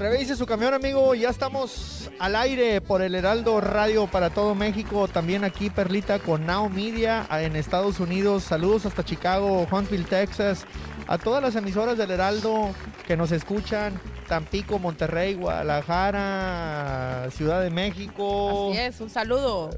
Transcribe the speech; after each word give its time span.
Revise 0.00 0.34
su 0.34 0.46
camión, 0.46 0.72
amigo. 0.72 1.14
Ya 1.14 1.28
estamos 1.28 2.10
al 2.18 2.34
aire 2.34 2.80
por 2.80 3.02
el 3.02 3.14
Heraldo 3.14 3.60
Radio 3.60 4.06
para 4.06 4.30
todo 4.30 4.54
México. 4.54 5.08
También 5.08 5.44
aquí, 5.44 5.68
Perlita, 5.68 6.18
con 6.20 6.46
Now 6.46 6.70
Media 6.70 7.26
en 7.30 7.54
Estados 7.54 8.00
Unidos. 8.00 8.44
Saludos 8.44 8.86
hasta 8.86 9.04
Chicago, 9.04 9.68
Huntsville, 9.70 10.06
Texas. 10.06 10.64
A 11.06 11.18
todas 11.18 11.42
las 11.42 11.54
emisoras 11.54 11.98
del 11.98 12.12
Heraldo 12.12 12.70
que 13.06 13.14
nos 13.14 13.30
escuchan. 13.30 14.00
Tampico, 14.26 14.78
Monterrey, 14.78 15.34
Guadalajara, 15.34 17.28
Ciudad 17.32 17.60
de 17.60 17.68
México. 17.68 18.70
Así 18.70 18.78
es, 18.78 19.02
un 19.02 19.10
saludo 19.10 19.68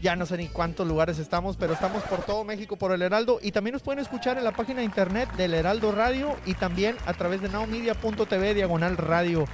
ya 0.00 0.16
no 0.16 0.26
sé 0.26 0.36
ni 0.36 0.48
cuántos 0.48 0.86
lugares 0.86 1.18
estamos, 1.18 1.56
pero 1.56 1.72
estamos 1.72 2.02
por 2.04 2.22
todo 2.22 2.44
México 2.44 2.76
por 2.76 2.92
el 2.92 3.02
Heraldo 3.02 3.38
y 3.42 3.52
también 3.52 3.72
nos 3.72 3.82
pueden 3.82 4.00
escuchar 4.00 4.38
en 4.38 4.44
la 4.44 4.52
página 4.52 4.80
de 4.80 4.84
internet 4.84 5.30
del 5.36 5.54
Heraldo 5.54 5.92
Radio 5.92 6.36
y 6.44 6.54
también 6.54 6.96
a 7.06 7.14
través 7.14 7.40
de 7.40 7.48
nowmedia.tv 7.48 8.54
diagonal 8.54 8.96
radio. 8.96 9.46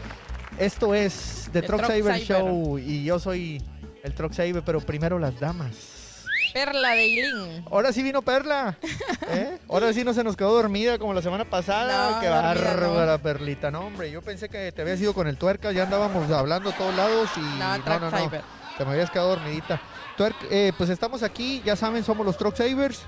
Esto 0.59 0.95
es 0.95 1.49
The, 1.53 1.63
Truck, 1.63 1.87
Saver 1.87 2.21
Show 2.21 2.79
y 2.79 3.05
yo 3.05 3.19
soy 3.19 3.63
el 4.03 4.15
Truck 4.15 4.33
Saver, 4.33 4.63
pero 4.65 4.81
primero 4.81 5.19
las 5.19 5.39
damas. 5.41 6.01
Perla 6.53 6.91
de 6.91 7.07
Ilín. 7.07 7.65
Ahora 7.71 7.93
sí 7.93 8.03
vino 8.03 8.21
Perla. 8.21 8.77
¿eh? 9.31 9.59
Ahora 9.69 9.91
sí 9.95 10.05
no 10.05 10.13
se 10.13 10.23
nos 10.23 10.37
quedó 10.37 10.53
dormida 10.53 10.99
como 10.99 11.15
la 11.15 11.23
semana 11.23 11.47
pasada. 11.47 12.21
Qué 12.21 12.29
bárbara, 12.29 13.17
Perlita. 13.17 13.71
No, 13.71 13.81
hombre, 13.81 14.11
yo 14.11 14.21
pensé 14.21 14.51
que 14.51 14.71
te 14.71 14.83
habías 14.83 15.01
ido 15.01 15.15
con 15.15 15.29
el 15.29 15.39
tuerca. 15.39 15.73
Ya 15.73 15.85
andábamos 15.85 16.31
hablando 16.31 16.69
a 16.69 16.77
todos 16.77 16.95
lados 16.95 17.31
y. 17.39 17.41
No, 17.41 17.79
no, 17.79 18.01
no, 18.01 18.11
no. 18.11 18.62
Te 18.77 18.85
me 18.85 18.93
habías 18.93 19.11
quedado 19.11 19.31
dormidita. 19.31 19.81
Eh, 20.51 20.73
pues 20.77 20.91
estamos 20.91 21.23
aquí, 21.23 21.63
ya 21.65 21.77
saben, 21.77 22.05
somos 22.05 22.25
los 22.25 22.37
Truck 22.37 22.55
Savers. 22.55 23.03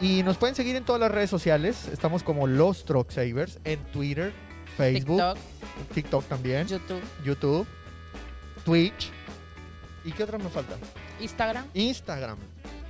Y 0.00 0.22
nos 0.22 0.38
pueden 0.38 0.54
seguir 0.54 0.76
en 0.76 0.84
todas 0.84 1.00
las 1.00 1.10
redes 1.10 1.28
sociales. 1.28 1.88
Estamos 1.88 2.22
como 2.22 2.46
los 2.46 2.84
Truck 2.84 3.10
Savers 3.10 3.58
en 3.64 3.80
Twitter, 3.92 4.32
Facebook, 4.76 5.20
TikTok, 5.92 6.24
también, 6.24 6.66
YouTube, 6.66 7.02
YouTube, 7.24 7.66
Twitch. 8.64 9.10
¿Y 10.04 10.12
qué 10.12 10.24
otra 10.24 10.38
me 10.38 10.48
falta? 10.48 10.76
Instagram. 11.20 11.66
Instagram. 11.74 12.38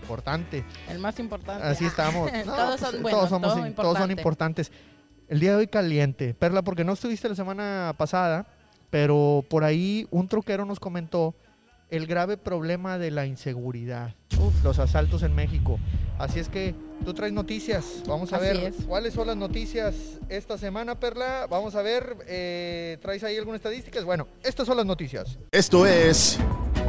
Importante. 0.03 0.65
El 0.89 0.99
más 1.01 1.19
importante. 1.19 1.67
Así 1.67 1.85
estamos. 1.85 2.31
todos 2.45 2.81
son 2.81 3.03
buenos, 3.03 3.29
todos, 3.29 3.75
todos 3.75 3.99
son 3.99 4.11
importantes. 4.11 4.71
El 5.29 5.41
día 5.41 5.53
de 5.53 5.57
hoy 5.57 5.67
caliente. 5.67 6.35
Perla, 6.35 6.63
porque 6.63 6.85
no 6.85 6.93
estuviste 6.93 7.29
la 7.29 7.35
semana 7.35 7.95
pasada, 7.97 8.47
pero 8.91 9.45
por 9.49 9.65
ahí 9.65 10.07
un 10.11 10.29
troquero 10.29 10.65
nos 10.65 10.79
comentó 10.79 11.35
el 11.91 12.07
grave 12.07 12.37
problema 12.37 12.99
de 12.99 13.11
la 13.11 13.27
inseguridad, 13.27 14.15
los 14.63 14.79
asaltos 14.79 15.23
en 15.23 15.35
México. 15.35 15.79
Así 16.19 16.39
es 16.39 16.49
que 16.49 16.75
tú 17.05 17.15
traes 17.15 17.33
noticias. 17.33 18.03
Vamos 18.07 18.33
a 18.33 18.39
ver 18.39 18.73
cuáles 18.87 19.15
son 19.15 19.27
las 19.27 19.37
noticias 19.37 20.19
esta 20.29 20.57
semana, 20.57 20.99
Perla. 20.99 21.47
Vamos 21.51 21.75
a 21.75 21.83
ver, 21.83 22.17
eh, 22.27 22.99
¿traes 23.03 23.25
ahí 23.25 23.37
algunas 23.37 23.59
estadísticas? 23.59 24.05
Bueno, 24.05 24.29
estas 24.43 24.67
son 24.67 24.77
las 24.77 24.87
noticias. 24.87 25.39
Esto 25.51 25.87
es 25.87 26.39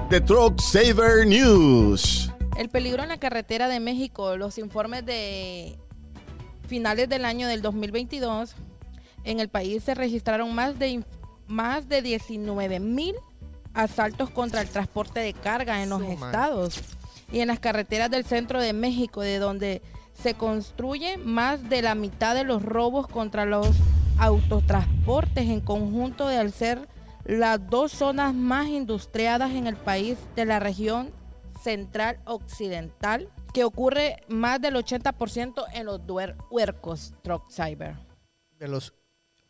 The 0.09 0.21
Truck 0.21 0.59
Saver 0.59 1.25
News. 1.25 2.31
El 2.57 2.69
peligro 2.69 3.01
en 3.01 3.09
la 3.09 3.19
carretera 3.19 3.67
de 3.67 3.79
México, 3.79 4.37
los 4.37 4.57
informes 4.57 5.05
de 5.05 5.79
finales 6.67 7.09
del 7.09 7.25
año 7.25 7.47
del 7.47 7.61
2022, 7.61 8.55
en 9.23 9.39
el 9.39 9.49
país 9.49 9.83
se 9.83 9.95
registraron 9.95 10.53
más 10.53 10.77
de, 10.77 11.03
más 11.47 11.87
de 11.89 12.01
19 12.01 12.79
mil 12.79 13.15
asaltos 13.73 14.29
contra 14.29 14.61
el 14.61 14.69
transporte 14.69 15.19
de 15.19 15.33
carga 15.33 15.83
en 15.83 15.89
los 15.89 16.01
estados 16.03 16.81
y 17.31 17.39
en 17.39 17.47
las 17.47 17.59
carreteras 17.59 18.11
del 18.11 18.25
centro 18.25 18.61
de 18.61 18.73
México, 18.73 19.21
de 19.21 19.39
donde 19.39 19.81
se 20.13 20.33
construye 20.33 21.17
más 21.17 21.69
de 21.69 21.81
la 21.81 21.95
mitad 21.95 22.35
de 22.35 22.43
los 22.43 22.61
robos 22.61 23.07
contra 23.07 23.45
los 23.45 23.69
autotransportes 24.19 25.49
en 25.49 25.61
conjunto 25.61 26.27
de 26.27 26.37
al 26.37 26.51
ser 26.51 26.87
las 27.23 27.65
dos 27.69 27.91
zonas 27.91 28.33
más 28.33 28.67
industriadas 28.67 29.51
en 29.51 29.67
el 29.67 29.75
país 29.75 30.17
de 30.35 30.45
la 30.45 30.59
región 30.59 31.11
central 31.61 32.19
occidental, 32.25 33.29
que 33.53 33.63
ocurre 33.63 34.23
más 34.27 34.59
del 34.61 34.75
80% 34.75 35.65
en 35.73 35.85
los 35.85 36.01
huercos, 36.49 37.13
Truck 37.21 37.51
Cyber. 37.51 37.97
De 38.57 38.67
los 38.67 38.93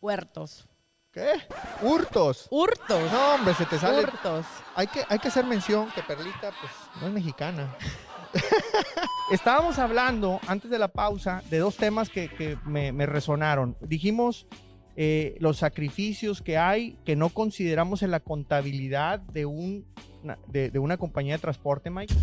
huertos. 0.01 0.68
¿Qué? 1.11 1.33
Hurtos. 1.81 2.47
Hurtos. 2.49 3.11
No, 3.11 3.35
hombre, 3.35 3.53
se 3.53 3.66
te 3.66 3.77
sale. 3.77 4.03
Hurtos. 4.03 4.45
Hay 4.75 4.88
que, 4.88 5.03
hay 5.09 5.19
que 5.19 5.27
hacer 5.27 5.45
mención 5.45 5.89
que 5.94 6.01
Perlita, 6.01 6.51
pues, 6.61 6.72
no 7.01 7.07
es 7.07 7.13
mexicana. 7.13 7.75
Estábamos 9.31 9.77
hablando 9.77 10.39
antes 10.47 10.71
de 10.71 10.79
la 10.79 10.88
pausa 10.88 11.44
de 11.50 11.59
dos 11.59 11.75
temas 11.75 12.09
que, 12.09 12.57
me, 12.66 12.94
me, 12.94 13.05
resonaron. 13.05 13.75
Dijimos 13.81 14.47
eh, 14.95 15.35
los 15.39 15.57
sacrificios 15.57 16.41
que 16.41 16.57
hay 16.57 16.97
que 17.03 17.17
no 17.17 17.27
consideramos 17.29 18.03
en 18.03 18.11
la 18.11 18.21
contabilidad 18.21 19.19
de 19.19 19.45
un 19.45 19.85
de, 20.47 20.79
una 20.79 20.97
compañía 20.97 21.33
de 21.33 21.39
transporte, 21.39 21.89
Mike. 21.89 22.13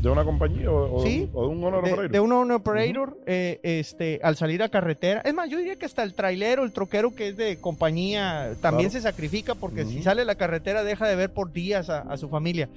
¿De 0.00 0.08
una 0.08 0.24
compañía 0.24 0.70
o, 0.70 1.02
de 1.02 1.28
un 1.34 1.64
owner 1.64 1.80
operator? 1.80 2.10
De 2.10 2.20
un 2.20 2.32
owner 2.32 2.56
operator, 2.56 3.18
eh, 3.26 3.60
este, 3.62 4.20
al 4.22 4.36
salir 4.36 4.62
a 4.62 4.68
carretera. 4.68 5.20
Es 5.24 5.34
más, 5.34 5.48
yo 5.50 5.58
diría 5.58 5.76
que 5.76 5.86
hasta 5.86 6.02
el 6.02 6.14
trailero, 6.14 6.64
el 6.64 6.72
troquero 6.72 7.14
que 7.14 7.28
es 7.28 7.36
de 7.36 7.58
compañía, 7.58 8.54
también 8.60 8.90
se 8.90 9.00
sacrifica 9.00 9.54
porque 9.54 9.84
si 9.84 10.02
sale 10.02 10.22
a 10.22 10.24
la 10.24 10.34
carretera 10.34 10.84
deja 10.84 11.06
de 11.06 11.16
ver 11.16 11.32
por 11.32 11.52
días 11.52 11.90
a, 11.90 12.16
su 12.16 12.28
familia. 12.28 12.68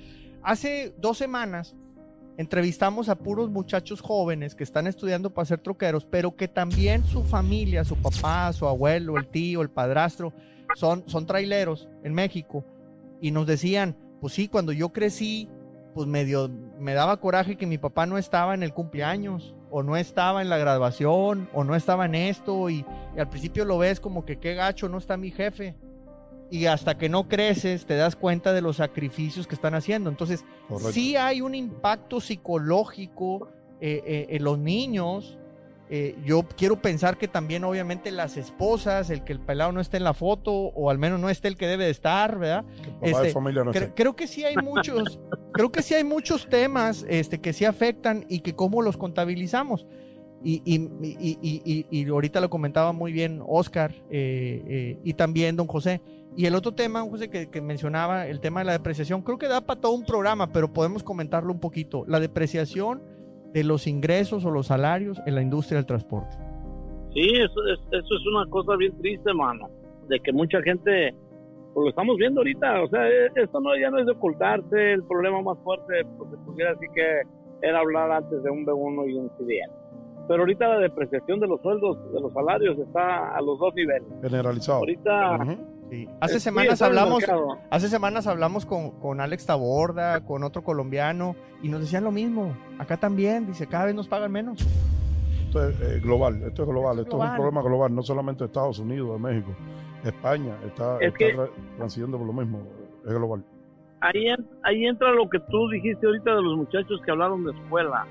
Hace 0.43 0.93
dos 0.97 1.17
semanas 1.17 1.75
entrevistamos 2.37 3.09
a 3.09 3.15
puros 3.15 3.49
muchachos 3.49 4.01
jóvenes 4.01 4.55
que 4.55 4.63
están 4.63 4.87
estudiando 4.87 5.33
para 5.33 5.45
ser 5.45 5.59
troqueros, 5.59 6.05
pero 6.05 6.35
que 6.35 6.47
también 6.47 7.05
su 7.05 7.23
familia, 7.23 7.83
su 7.83 7.95
papá, 7.95 8.51
su 8.53 8.67
abuelo, 8.67 9.17
el 9.17 9.27
tío, 9.27 9.61
el 9.61 9.69
padrastro, 9.69 10.33
son, 10.75 11.03
son 11.07 11.25
traileros 11.25 11.87
en 12.03 12.13
México. 12.13 12.65
Y 13.21 13.31
nos 13.31 13.47
decían, 13.47 13.95
pues 14.21 14.33
sí, 14.33 14.47
cuando 14.47 14.71
yo 14.71 14.89
crecí, 14.89 15.49
pues 15.93 16.07
medio 16.07 16.49
me 16.79 16.93
daba 16.93 17.17
coraje 17.17 17.55
que 17.55 17.65
mi 17.65 17.77
papá 17.77 18.05
no 18.05 18.17
estaba 18.17 18.53
en 18.53 18.63
el 18.63 18.73
cumpleaños, 18.73 19.55
o 19.69 19.83
no 19.83 19.97
estaba 19.97 20.41
en 20.41 20.49
la 20.49 20.57
graduación, 20.57 21.49
o 21.53 21.63
no 21.63 21.75
estaba 21.75 22.05
en 22.05 22.15
esto, 22.15 22.69
y, 22.69 22.85
al 23.17 23.29
principio 23.29 23.65
lo 23.65 23.77
ves 23.77 23.99
como 23.99 24.25
que 24.25 24.37
qué 24.37 24.53
gacho, 24.53 24.89
no 24.89 24.97
está 24.97 25.17
mi 25.17 25.31
jefe. 25.31 25.75
Y 26.51 26.67
hasta 26.67 26.97
que 26.97 27.09
no 27.09 27.27
creces, 27.27 27.85
te 27.85 27.95
das 27.95 28.15
cuenta 28.15 28.53
de 28.53 28.61
los 28.61 28.77
sacrificios 28.77 29.47
que 29.47 29.55
están 29.55 29.73
haciendo. 29.73 30.09
Entonces, 30.09 30.45
sí 30.91 31.15
hay 31.15 31.41
un 31.41 31.55
impacto 31.55 32.21
psicológico 32.21 33.49
eh, 33.81 34.03
eh, 34.05 34.27
en 34.29 34.43
los 34.43 34.59
niños 34.59 35.39
eh, 35.89 36.17
yo 36.25 36.43
quiero 36.57 36.81
pensar 36.81 37.17
que 37.17 37.27
también 37.27 37.63
obviamente 37.63 38.09
las 38.11 38.37
esposas, 38.37 39.11
el 39.11 39.23
que 39.23 39.33
el 39.33 39.39
pelado 39.39 39.71
no 39.71 39.81
esté 39.81 39.97
en 39.97 40.03
la 40.03 40.15
foto 40.15 40.51
o 40.51 40.89
al 40.89 40.97
menos 40.97 41.19
no 41.19 41.29
esté 41.29 41.47
el 41.47 41.57
que 41.57 41.67
debe 41.67 41.85
de 41.85 41.91
estar, 41.91 42.39
¿verdad? 42.39 42.65
Este, 43.01 43.93
creo 43.93 44.15
que 44.15 44.25
sí 44.25 44.43
hay 44.43 44.55
muchos, 44.55 45.19
creo 45.53 45.71
que 45.71 45.83
sí 45.83 45.93
hay 45.93 46.03
muchos 46.03 46.49
temas 46.49 47.05
este, 47.07 47.39
que 47.39 47.53
sí 47.53 47.65
afectan 47.65 48.25
y 48.29 48.39
que 48.39 48.55
cómo 48.55 48.81
los 48.81 48.97
contabilizamos. 48.97 49.85
Y, 50.43 50.61
y, 50.63 51.87
y, 51.89 52.07
ahorita 52.07 52.39
lo 52.39 52.51
comentaba 52.51 52.91
muy 52.91 53.11
bien 53.11 53.41
Oscar 53.47 53.95
eh, 54.11 54.63
eh, 54.67 54.99
y 55.03 55.13
también 55.13 55.55
don 55.55 55.65
José. 55.65 56.01
Y 56.37 56.45
el 56.45 56.53
otro 56.53 56.75
tema, 56.75 57.01
José, 57.01 57.29
que, 57.29 57.49
que 57.49 57.61
mencionaba, 57.61 58.27
el 58.27 58.39
tema 58.39 58.59
de 58.59 58.65
la 58.65 58.73
depreciación, 58.73 59.23
creo 59.23 59.39
que 59.39 59.47
da 59.47 59.61
para 59.61 59.81
todo 59.81 59.93
un 59.93 60.05
programa, 60.05 60.51
pero 60.51 60.71
podemos 60.71 61.01
comentarlo 61.01 61.51
un 61.51 61.59
poquito. 61.59 62.03
La 62.07 62.19
depreciación 62.19 63.01
de 63.55 63.63
los 63.63 63.87
ingresos 63.87 64.43
o 64.43 64.51
los 64.51 64.67
salarios 64.67 65.21
en 65.25 65.33
la 65.33 65.41
industria 65.41 65.77
del 65.77 65.85
transporte. 65.85 66.35
Sí, 67.13 67.21
eso 67.35 67.65
es, 67.71 67.79
eso 67.89 68.15
es 68.15 68.27
una 68.27 68.45
cosa 68.49 68.75
bien 68.75 68.91
triste, 68.97 69.33
mano, 69.33 69.69
de 70.09 70.19
que 70.19 70.33
mucha 70.33 70.61
gente, 70.61 71.15
pues 71.73 71.83
lo 71.85 71.89
estamos 71.89 72.17
viendo 72.17 72.41
ahorita, 72.41 72.83
o 72.83 72.89
sea, 72.89 73.07
e, 73.07 73.27
esto 73.33 73.61
no 73.61 73.69
ya 73.79 73.89
no 73.89 73.99
es 73.99 74.07
de 74.07 74.11
ocultarse, 74.11 74.91
el 74.91 75.03
problema 75.03 75.41
más 75.41 75.57
fuerte, 75.63 76.03
pues 76.17 76.31
se 76.31 76.37
pudiera 76.39 76.71
así 76.71 76.85
que 76.93 77.21
era 77.61 77.79
hablar 77.79 78.11
antes 78.11 78.43
de 78.43 78.49
un 78.49 78.65
B1 78.65 79.09
y 79.09 79.13
un 79.13 79.29
CDL. 79.29 79.71
Pero 80.27 80.41
ahorita 80.41 80.67
la 80.67 80.79
depreciación 80.79 81.39
de 81.39 81.47
los 81.47 81.61
sueldos, 81.61 82.11
de 82.11 82.19
los 82.19 82.33
salarios, 82.33 82.77
está 82.77 83.37
a 83.37 83.41
los 83.41 83.57
dos 83.57 83.73
niveles. 83.73 84.09
Generalizado. 84.21 84.79
Ahorita, 84.79 85.37
Hace 86.19 86.39
semanas 86.39 86.81
hablamos, 86.81 87.23
hace 87.69 87.89
semanas 87.89 88.27
hablamos 88.27 88.65
con, 88.65 88.91
con, 88.99 89.21
Alex 89.21 89.45
Taborda, 89.45 90.21
con 90.21 90.43
otro 90.43 90.63
colombiano, 90.63 91.35
y 91.61 91.69
nos 91.69 91.81
decían 91.81 92.03
lo 92.03 92.11
mismo. 92.11 92.55
Acá 92.79 92.97
también, 92.97 93.45
dice, 93.45 93.67
cada 93.67 93.85
vez 93.85 93.95
nos 93.95 94.07
pagan 94.07 94.31
menos. 94.31 94.59
Esto 95.45 95.69
es 95.69 95.81
eh, 95.81 95.99
global, 96.01 96.41
esto 96.43 96.63
es 96.63 96.69
global, 96.69 96.99
esto 96.99 97.23
es 97.23 97.29
un 97.29 97.35
problema 97.35 97.61
global, 97.61 97.93
no 97.93 98.03
solamente 98.03 98.45
Estados 98.45 98.79
Unidos, 98.79 99.19
México, 99.19 99.55
España 100.03 100.57
está, 100.65 100.97
transitando 101.77 102.17
por 102.17 102.27
lo 102.27 102.33
mismo, 102.33 102.63
es 103.05 103.13
global. 103.13 103.43
Ahí, 104.01 104.27
ahí 104.63 104.85
entra 104.85 105.11
lo 105.11 105.29
que 105.29 105.39
tú 105.39 105.69
dijiste 105.69 106.05
ahorita 106.05 106.35
de 106.35 106.41
los 106.41 106.57
muchachos 106.57 106.99
que 107.05 107.11
hablaron 107.11 107.45
de 107.45 107.51
escuela. 107.51 108.05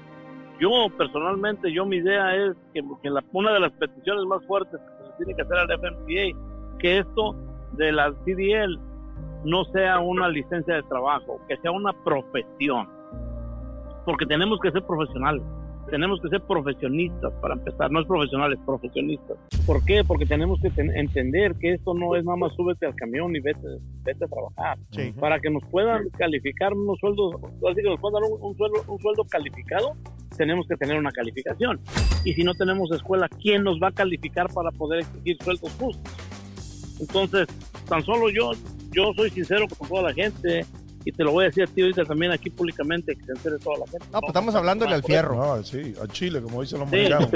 Yo 0.60 0.70
personalmente, 0.96 1.72
yo 1.72 1.84
mi 1.84 1.96
idea 1.96 2.34
es 2.36 2.56
que, 2.72 2.82
que 3.02 3.10
la, 3.10 3.22
una 3.32 3.52
de 3.52 3.60
las 3.60 3.72
peticiones 3.72 4.24
más 4.26 4.44
fuertes 4.46 4.80
que 4.80 5.04
se 5.04 5.16
tiene 5.18 5.34
que 5.34 5.42
hacer 5.42 5.58
al 5.58 5.68
FMPA, 5.68 6.78
que 6.78 6.98
esto 6.98 7.34
de 7.76 7.92
la 7.92 8.12
CDL 8.24 8.78
no 9.44 9.64
sea 9.66 9.98
una 9.98 10.28
licencia 10.28 10.74
de 10.74 10.82
trabajo, 10.84 11.40
que 11.48 11.56
sea 11.58 11.70
una 11.70 11.92
profesión, 12.04 12.88
porque 14.04 14.26
tenemos 14.26 14.58
que 14.60 14.70
ser 14.70 14.82
profesionales. 14.84 15.42
tenemos 15.90 16.18
que 16.22 16.30
ser 16.30 16.40
profesionistas 16.40 17.30
para 17.42 17.54
empezar, 17.54 17.90
no 17.90 18.00
es 18.00 18.06
profesionales, 18.06 18.58
profesionistas. 18.64 19.36
¿Por 19.66 19.84
qué? 19.84 20.02
Porque 20.02 20.24
tenemos 20.24 20.58
que 20.60 20.72
entender 20.76 21.54
que 21.56 21.74
esto 21.74 21.92
no 21.92 22.16
es 22.16 22.24
nada 22.24 22.38
más 22.38 22.54
súbete 22.54 22.86
al 22.86 22.94
camión 22.94 23.36
y 23.36 23.40
vete, 23.40 23.68
vete 24.02 24.24
a 24.24 24.28
trabajar. 24.28 24.78
Para 25.20 25.38
que 25.40 25.50
nos 25.50 25.62
puedan 25.66 26.08
calificar 26.16 26.72
unos 26.72 26.98
sueldos, 26.98 27.34
así 27.70 27.82
que 27.82 27.90
nos 27.90 28.00
puedan 28.00 28.22
dar 28.22 28.30
un, 28.30 28.56
sueldo, 28.56 28.82
un 28.88 28.98
sueldo 28.98 29.24
calificado, 29.30 29.92
tenemos 30.36 30.66
que 30.66 30.76
tener 30.76 30.96
una 30.96 31.12
calificación. 31.12 31.78
Y 32.24 32.32
si 32.32 32.42
no 32.44 32.54
tenemos 32.54 32.90
escuela, 32.90 33.28
¿quién 33.28 33.62
nos 33.62 33.78
va 33.78 33.88
a 33.88 33.92
calificar 33.92 34.46
para 34.54 34.70
poder 34.70 35.00
exigir 35.00 35.36
sueldos 35.42 35.70
justos? 35.78 36.33
Entonces, 37.00 37.46
tan 37.88 38.04
solo 38.04 38.30
yo, 38.30 38.52
yo 38.92 39.12
soy 39.14 39.30
sincero 39.30 39.66
con 39.76 39.88
toda 39.88 40.02
la 40.02 40.14
gente 40.14 40.64
y 41.04 41.12
te 41.12 41.22
lo 41.22 41.32
voy 41.32 41.44
a 41.44 41.48
decir 41.48 41.64
a 41.64 41.66
ti 41.66 41.82
ahorita 41.82 42.04
también 42.04 42.32
aquí 42.32 42.48
públicamente, 42.50 43.14
que 43.14 43.24
se 43.24 43.32
entere 43.32 43.58
toda 43.58 43.78
la 43.78 43.86
gente. 43.86 44.06
No, 44.10 44.20
pues 44.20 44.28
estamos 44.28 44.54
hablando 44.54 44.86
del 44.86 45.02
fierro. 45.02 45.42
Ah, 45.42 45.62
sí, 45.62 45.94
a 46.02 46.06
Chile, 46.06 46.40
como 46.40 46.62
dicen 46.62 46.80
los 46.80 46.90
mexicanos. 46.90 47.28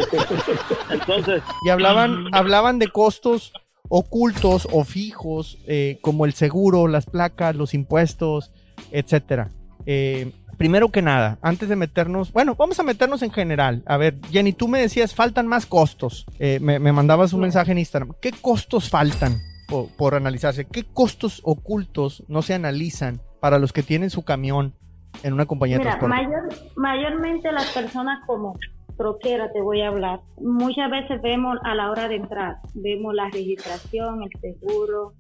Entonces. 0.90 1.42
Y 1.64 1.68
hablaban, 1.68 2.28
hablaban 2.32 2.78
de 2.78 2.88
costos 2.88 3.52
ocultos 3.88 4.68
o 4.70 4.84
fijos, 4.84 5.58
eh, 5.66 5.98
como 6.00 6.24
el 6.24 6.32
seguro, 6.32 6.88
las 6.88 7.06
placas, 7.06 7.56
los 7.56 7.74
impuestos, 7.74 8.52
etcétera. 8.90 9.50
Eh, 9.86 10.32
primero 10.58 10.90
que 10.90 11.00
nada, 11.00 11.38
antes 11.40 11.68
de 11.68 11.76
meternos, 11.76 12.32
bueno, 12.32 12.54
vamos 12.56 12.78
a 12.80 12.82
meternos 12.82 13.22
en 13.22 13.30
general. 13.30 13.82
A 13.86 13.96
ver, 13.96 14.18
Jenny, 14.30 14.52
tú 14.52 14.68
me 14.68 14.80
decías, 14.80 15.14
faltan 15.14 15.46
más 15.46 15.64
costos. 15.64 16.26
Eh, 16.38 16.58
me, 16.60 16.78
mandabas 16.80 17.32
un 17.32 17.40
mensaje 17.40 17.72
en 17.72 17.78
Instagram. 17.78 18.12
¿Qué 18.20 18.32
costos 18.32 18.90
faltan 18.90 19.38
por, 19.68 19.88
por, 19.96 20.14
analizarse? 20.14 20.66
¿Qué 20.66 20.84
costos 20.84 21.40
ocultos 21.44 22.24
no 22.28 22.42
se 22.42 22.54
analizan 22.54 23.20
para 23.40 23.58
los 23.58 23.72
que 23.72 23.82
tienen 23.82 24.10
su 24.10 24.24
camión 24.24 24.74
en 25.22 25.32
una 25.32 25.46
compañía 25.46 25.78
de 25.78 25.84
transporte? 25.84 26.14
Mayor, 26.14 26.48
mayormente 26.76 27.52
las 27.52 27.70
personas 27.70 28.18
como 28.26 28.58
troquera 28.96 29.50
te 29.52 29.60
voy 29.60 29.80
a 29.80 29.88
hablar. 29.88 30.20
Muchas 30.40 30.90
veces 30.90 31.22
vemos 31.22 31.56
a 31.62 31.74
la 31.74 31.90
hora 31.90 32.08
de 32.08 32.16
entrar, 32.16 32.56
vemos 32.74 33.14
la 33.14 33.30
registración, 33.30 34.24
el 34.24 34.40
seguro, 34.40 35.14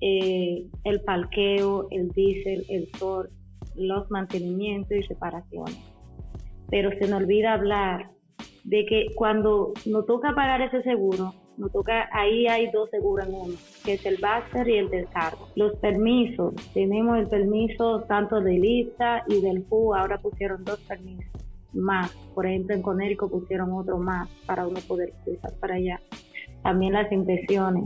eh, 0.00 0.66
el 0.82 1.00
parqueo, 1.02 1.86
el 1.90 2.10
diésel, 2.10 2.66
el 2.68 2.88
sol, 2.98 3.30
los 3.76 4.10
mantenimientos 4.10 4.96
y 4.96 5.02
reparaciones. 5.02 5.78
Pero 6.70 6.90
se 6.98 7.08
nos 7.08 7.22
olvida 7.22 7.54
hablar 7.54 8.10
de 8.64 8.86
que 8.86 9.06
cuando 9.14 9.72
nos 9.86 10.06
toca 10.06 10.34
pagar 10.34 10.62
ese 10.62 10.82
seguro, 10.82 11.34
nos 11.56 11.70
toca, 11.70 12.08
ahí 12.12 12.46
hay 12.46 12.70
dos 12.72 12.90
seguros 12.90 13.28
en 13.28 13.34
uno, 13.34 13.54
que 13.84 13.94
es 13.94 14.06
el 14.06 14.18
Baster 14.20 14.68
y 14.68 14.78
el 14.78 14.90
del. 14.90 15.06
Los 15.54 15.76
permisos, 15.76 16.54
tenemos 16.72 17.18
el 17.18 17.28
permiso 17.28 18.02
tanto 18.08 18.40
de 18.40 18.58
lista 18.58 19.24
y 19.28 19.40
del 19.40 19.64
FU, 19.64 19.94
ahora 19.94 20.18
pusieron 20.18 20.64
dos 20.64 20.80
permisos 20.80 21.44
más. 21.74 22.12
Por 22.34 22.46
ejemplo, 22.46 22.74
en 22.74 22.82
Conérico 22.82 23.28
pusieron 23.28 23.72
otro 23.72 23.98
más 23.98 24.28
para 24.46 24.66
uno 24.66 24.80
poder 24.86 25.12
cruzar 25.24 25.52
para 25.60 25.74
allá. 25.74 26.00
También 26.62 26.94
las 26.94 27.10
impresiones. 27.12 27.84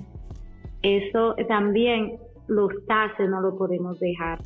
Eso 0.83 1.35
también 1.49 2.19
los 2.47 2.71
tases 2.87 3.29
no 3.29 3.41
lo 3.41 3.57
podemos 3.57 3.99
dejar. 3.99 4.39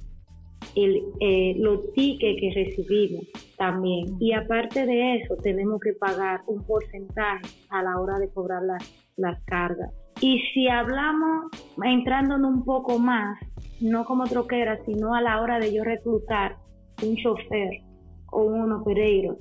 El, 0.74 1.02
eh, 1.20 1.54
los 1.58 1.92
tickets 1.92 2.40
que 2.40 2.52
recibimos 2.54 3.24
también. 3.56 4.16
Y 4.20 4.32
aparte 4.32 4.86
de 4.86 5.16
eso, 5.16 5.36
tenemos 5.36 5.80
que 5.80 5.92
pagar 5.92 6.40
un 6.46 6.64
porcentaje 6.64 7.46
a 7.70 7.82
la 7.82 7.98
hora 8.00 8.18
de 8.18 8.28
cobrar 8.30 8.62
las 8.62 9.02
las 9.16 9.42
cargas. 9.44 9.90
Y 10.20 10.40
si 10.52 10.68
hablamos, 10.68 11.46
entrando 11.82 12.36
en 12.36 12.44
un 12.44 12.64
poco 12.64 12.98
más, 12.98 13.38
no 13.80 14.04
como 14.04 14.24
troquera, 14.24 14.78
sino 14.84 15.14
a 15.14 15.20
la 15.20 15.40
hora 15.40 15.58
de 15.58 15.72
yo 15.72 15.84
reclutar 15.84 16.56
un 17.02 17.16
chofer 17.16 17.80
o 18.30 18.42
un 18.42 18.72
operador, 18.72 19.38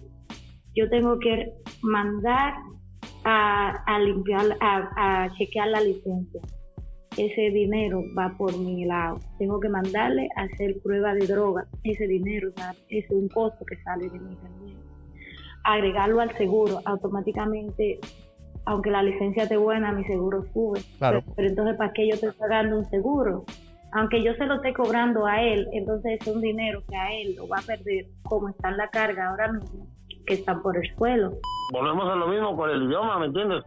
yo 0.75 0.89
tengo 0.89 1.19
que 1.19 1.53
mandar 1.81 2.53
a, 3.23 3.99
limpiar, 3.99 4.57
a, 4.59 5.29
chequear 5.37 5.67
la 5.67 5.81
licencia. 5.81 6.41
Ese 7.17 7.49
dinero 7.51 8.03
va 8.17 8.33
por 8.37 8.57
mi 8.57 8.85
lado. 8.85 9.19
Tengo 9.37 9.59
que 9.59 9.69
mandarle 9.69 10.29
a 10.37 10.43
hacer 10.43 10.79
prueba 10.81 11.13
de 11.13 11.27
droga. 11.27 11.65
Ese 11.83 12.07
dinero 12.07 12.49
es 12.89 13.09
un 13.09 13.27
costo 13.29 13.65
que 13.65 13.75
sale 13.83 14.09
de 14.09 14.19
mí 14.19 14.35
también. 14.35 14.77
Agregarlo 15.63 16.21
al 16.21 16.35
seguro, 16.37 16.79
automáticamente 16.85 17.99
aunque 18.65 18.91
la 18.91 19.03
licencia 19.03 19.43
esté 19.43 19.57
buena, 19.57 19.91
mi 19.91 20.03
seguro 20.05 20.43
sube. 20.53 20.81
Pero, 20.99 21.23
entonces, 21.37 21.77
¿para 21.77 21.93
qué 21.93 22.07
yo 22.07 22.15
estoy 22.15 22.31
pagando 22.31 22.77
un 22.77 22.85
seguro? 22.85 23.45
Aunque 23.93 24.23
yo 24.23 24.33
se 24.35 24.45
lo 24.45 24.55
esté 24.55 24.73
cobrando 24.73 25.25
a 25.25 25.41
él, 25.41 25.67
entonces 25.73 26.19
es 26.21 26.27
un 26.27 26.41
dinero 26.41 26.81
que 26.87 26.95
a 26.95 27.13
él 27.13 27.35
lo 27.35 27.47
va 27.47 27.57
a 27.57 27.61
perder, 27.61 28.05
como 28.23 28.49
está 28.49 28.69
en 28.69 28.77
la 28.77 28.87
carga 28.89 29.29
ahora 29.29 29.51
mismo, 29.51 29.87
que 30.25 30.35
están 30.35 30.61
por 30.61 30.77
el 30.77 30.95
suelo. 30.95 31.33
Volvemos 31.73 32.09
a 32.09 32.15
lo 32.15 32.27
mismo 32.27 32.55
con 32.55 32.69
el 32.69 32.83
idioma, 32.83 33.19
¿me 33.19 33.25
entiendes? 33.25 33.63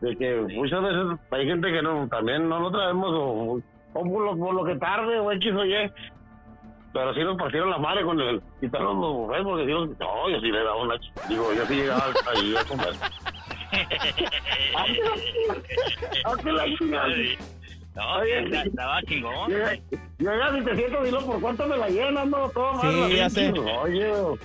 De 0.00 0.16
que 0.16 0.36
muchas 0.54 0.82
veces 0.82 1.18
hay 1.30 1.46
gente 1.46 1.72
que 1.72 1.82
no 1.82 2.08
también 2.08 2.48
no 2.48 2.60
lo 2.60 2.70
traemos 2.70 3.10
o, 3.12 3.60
por, 3.92 4.54
lo, 4.54 4.64
que 4.64 4.76
tarde 4.76 5.18
o 5.18 5.32
X 5.32 5.52
o 5.52 5.64
Y. 5.64 5.92
Pero 6.92 7.14
sí 7.14 7.20
nos 7.20 7.36
partieron 7.36 7.70
la 7.70 7.78
madre 7.78 8.04
con 8.04 8.20
el 8.20 8.40
quitaron 8.60 9.00
los 9.00 9.44
porque 9.44 9.66
no, 9.66 10.30
yo 10.30 10.40
sí 10.40 10.50
le 10.50 10.62
daba 10.62 10.82
una... 10.82 10.94
Digo, 11.28 11.52
yo 11.52 11.66
sí 11.66 11.74
llegaba 11.74 12.04
ahí 12.34 12.54
a 12.56 12.64
comer. 12.64 12.94
No, 17.98 18.22
estaba 18.22 19.02
chingón. 19.02 19.50
Llega 19.50 20.56
si 20.56 20.64
te 20.64 20.76
siento, 20.76 21.02
dilo 21.02 21.26
por 21.26 21.40
cuánto 21.40 21.66
me 21.66 21.76
la 21.76 21.88
llenan, 21.88 22.30
no, 22.30 22.48
todo 22.50 22.80
Sí, 22.80 23.16
ya 23.16 23.28
sé. 23.28 23.52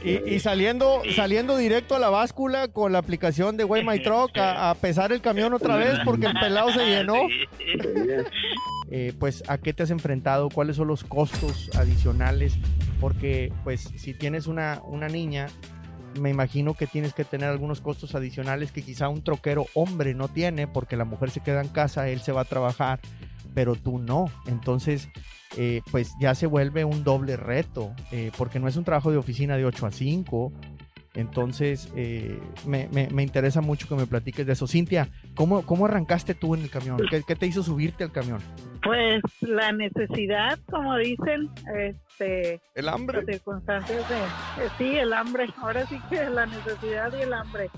Y, 0.04 0.34
y, 0.34 0.40
saliendo, 0.40 1.02
saliendo 1.16 1.56
directo 1.56 1.96
a 1.96 2.00
la 2.00 2.10
báscula 2.10 2.68
con 2.70 2.92
la 2.92 3.00
aplicación 3.00 3.56
de 3.56 3.64
Way 3.64 3.86
My 3.86 4.00
Truck 4.04 4.32
a, 4.38 4.74
pesar 4.82 5.12
el 5.12 5.22
camión 5.22 5.54
otra 5.54 5.76
vez 5.76 6.00
porque 6.04 6.26
el 6.26 6.34
pelado 6.34 6.72
se 6.72 6.86
llenó. 6.86 7.16
Eh, 8.90 9.14
pues, 9.20 9.44
¿a 9.48 9.58
qué 9.58 9.74
te 9.74 9.84
has 9.84 9.92
enfrentado? 9.92 10.50
¿Cuáles 10.50 10.76
son 10.76 10.88
los 10.88 11.04
costos 11.04 11.70
adicionales? 11.76 12.56
Porque, 13.00 13.52
pues, 13.64 13.82
si 13.96 14.14
tienes 14.14 14.48
una, 14.48 14.82
una 14.86 15.08
niña 15.08 15.48
me 16.20 16.30
imagino 16.30 16.76
que 16.76 16.88
tienes 16.88 17.14
que 17.14 17.24
tener 17.24 17.50
algunos 17.50 17.82
costos 17.82 18.14
adicionales 18.14 18.72
que 18.72 18.84
quizá 18.84 19.10
un 19.10 19.24
troquero 19.24 19.66
hombre 19.74 20.14
no 20.14 20.28
tiene 20.28 20.68
porque 20.68 20.96
la 20.96 21.06
mujer 21.06 21.32
se 21.32 21.40
queda 21.40 21.62
en 21.62 21.70
casa, 21.70 22.08
él 22.08 22.22
se 22.22 22.32
va 22.32 22.42
a 22.42 22.46
trabajar, 22.46 23.00
pero 23.54 23.76
tú 23.76 24.00
no. 24.00 24.30
Entonces, 24.48 25.10
eh, 25.58 25.82
pues 25.92 26.14
ya 26.20 26.36
se 26.36 26.48
vuelve 26.48 26.86
un 26.86 27.04
doble 27.04 27.38
reto, 27.38 27.94
eh, 28.12 28.32
porque 28.38 28.60
no 28.60 28.68
es 28.68 28.76
un 28.76 28.84
trabajo 28.84 29.12
de 29.12 29.18
oficina 29.18 29.58
de 29.58 29.66
8 29.66 29.86
a 29.86 29.92
5, 29.92 30.52
entonces, 31.16 31.92
eh, 31.96 32.40
me, 32.66 32.88
me, 32.88 33.24
interesa 33.24 33.62
mucho 33.62 33.88
que 33.88 33.94
me 33.94 34.08
platiques 34.08 34.48
de 34.48 34.54
eso. 34.54 34.66
Cintia, 34.66 35.10
¿cómo, 35.36 35.64
cómo 35.64 35.86
arrancaste 35.86 36.34
tú 36.34 36.56
en 36.56 36.64
el 36.64 36.72
camión? 36.72 36.98
¿Qué, 37.10 37.36
te 37.36 37.46
hizo 37.46 37.62
subirte 37.62 38.04
al 38.04 38.12
camión? 38.12 38.40
Pues 38.82 39.22
la 39.42 39.72
necesidad, 39.72 40.58
como 40.72 40.98
dicen, 40.98 41.52
este... 41.78 42.60
El 42.74 42.90
hambre. 42.90 43.24
circunstancias 43.26 44.10
de... 44.10 44.16
Eh, 44.16 44.70
sí, 44.80 44.98
el 44.98 45.14
hambre. 45.14 45.48
Ahora 45.62 45.86
sí 45.86 46.00
que 46.10 46.30
la 46.30 46.48
necesidad 46.48 47.14
y 47.16 47.22
el 47.22 47.34
hambre. 47.34 47.70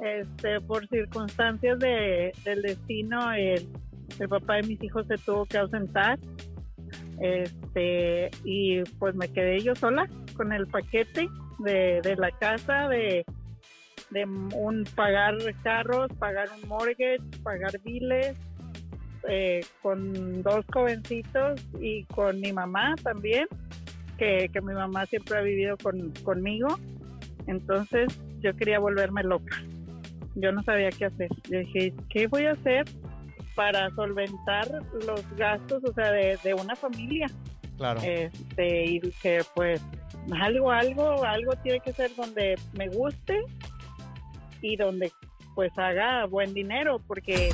Este, 0.00 0.60
por 0.60 0.88
circunstancias 0.88 1.78
de, 1.78 2.32
del 2.44 2.62
destino, 2.62 3.32
el, 3.32 3.68
el 4.20 4.28
papá 4.28 4.56
de 4.56 4.62
mis 4.64 4.82
hijos 4.82 5.06
se 5.06 5.16
tuvo 5.18 5.46
que 5.46 5.58
ausentar 5.58 6.18
este 7.20 8.30
y 8.44 8.82
pues 8.98 9.14
me 9.14 9.28
quedé 9.28 9.60
yo 9.60 9.74
sola 9.74 10.08
con 10.36 10.52
el 10.52 10.66
paquete 10.66 11.28
de, 11.58 12.00
de 12.02 12.16
la 12.16 12.30
casa, 12.30 12.88
de, 12.88 13.24
de 14.10 14.24
un 14.24 14.84
pagar 14.94 15.36
carros, 15.62 16.08
pagar 16.18 16.48
un 16.50 16.68
mortgage, 16.68 17.20
pagar 17.42 17.78
biles, 17.82 18.36
eh, 19.28 19.60
con 19.82 20.42
dos 20.42 20.64
jovencitos 20.72 21.60
y 21.78 22.04
con 22.04 22.40
mi 22.40 22.52
mamá 22.52 22.94
también, 23.02 23.46
que, 24.16 24.48
que 24.50 24.60
mi 24.62 24.72
mamá 24.72 25.04
siempre 25.06 25.38
ha 25.38 25.42
vivido 25.42 25.76
con, 25.76 26.10
conmigo. 26.22 26.78
Entonces 27.46 28.18
yo 28.40 28.54
quería 28.56 28.78
volverme 28.78 29.22
loca. 29.22 29.62
Yo 30.36 30.52
no 30.52 30.62
sabía 30.62 30.90
qué 30.90 31.06
hacer. 31.06 31.28
Yo 31.50 31.58
dije, 31.58 31.92
¿qué 32.08 32.26
voy 32.28 32.46
a 32.46 32.52
hacer 32.52 32.86
para 33.60 33.90
solventar 33.90 34.66
los 35.06 35.36
gastos, 35.36 35.84
o 35.84 35.92
sea, 35.92 36.10
de, 36.12 36.38
de 36.42 36.54
una 36.54 36.74
familia? 36.74 37.26
Claro. 37.76 38.00
Este, 38.02 38.84
y 38.86 39.00
que 39.22 39.42
pues 39.54 39.84
algo, 40.40 40.70
algo, 40.70 41.22
algo 41.22 41.52
tiene 41.62 41.78
que 41.80 41.92
ser 41.92 42.10
donde 42.16 42.58
me 42.72 42.88
guste 42.88 43.38
y 44.62 44.76
donde 44.76 45.12
pues 45.54 45.70
haga 45.76 46.24
buen 46.24 46.54
dinero, 46.54 47.02
porque 47.06 47.50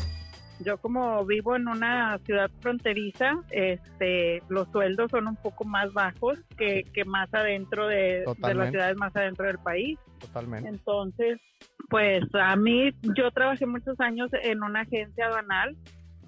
yo 0.61 0.79
como 0.79 1.25
vivo 1.25 1.57
en 1.57 1.67
una 1.67 2.19
ciudad 2.19 2.53
fronteriza, 2.61 3.43
este, 3.51 4.45
los 4.49 4.69
sueldos 4.71 5.11
son 5.11 5.27
un 5.27 5.37
poco 5.37 5.65
más 5.65 5.93
bajos 5.93 6.39
que, 6.57 6.85
que 6.95 7.05
más 7.05 7.35
adentro 7.35 7.89
de, 7.89 8.25
de, 8.39 8.55
las 8.55 8.71
ciudades 8.71 8.97
más 8.97 9.15
adentro 9.17 9.49
del 9.49 9.59
país. 9.59 9.99
Totalmente. 10.21 10.69
Entonces, 10.69 11.41
pues 11.89 12.23
a 12.35 12.55
mí, 12.57 12.91
yo 13.17 13.31
trabajé 13.33 13.67
muchos 13.67 13.99
años 14.01 14.31
en 14.43 14.63
una 14.63 14.83
agencia 14.83 15.29
banal 15.29 15.77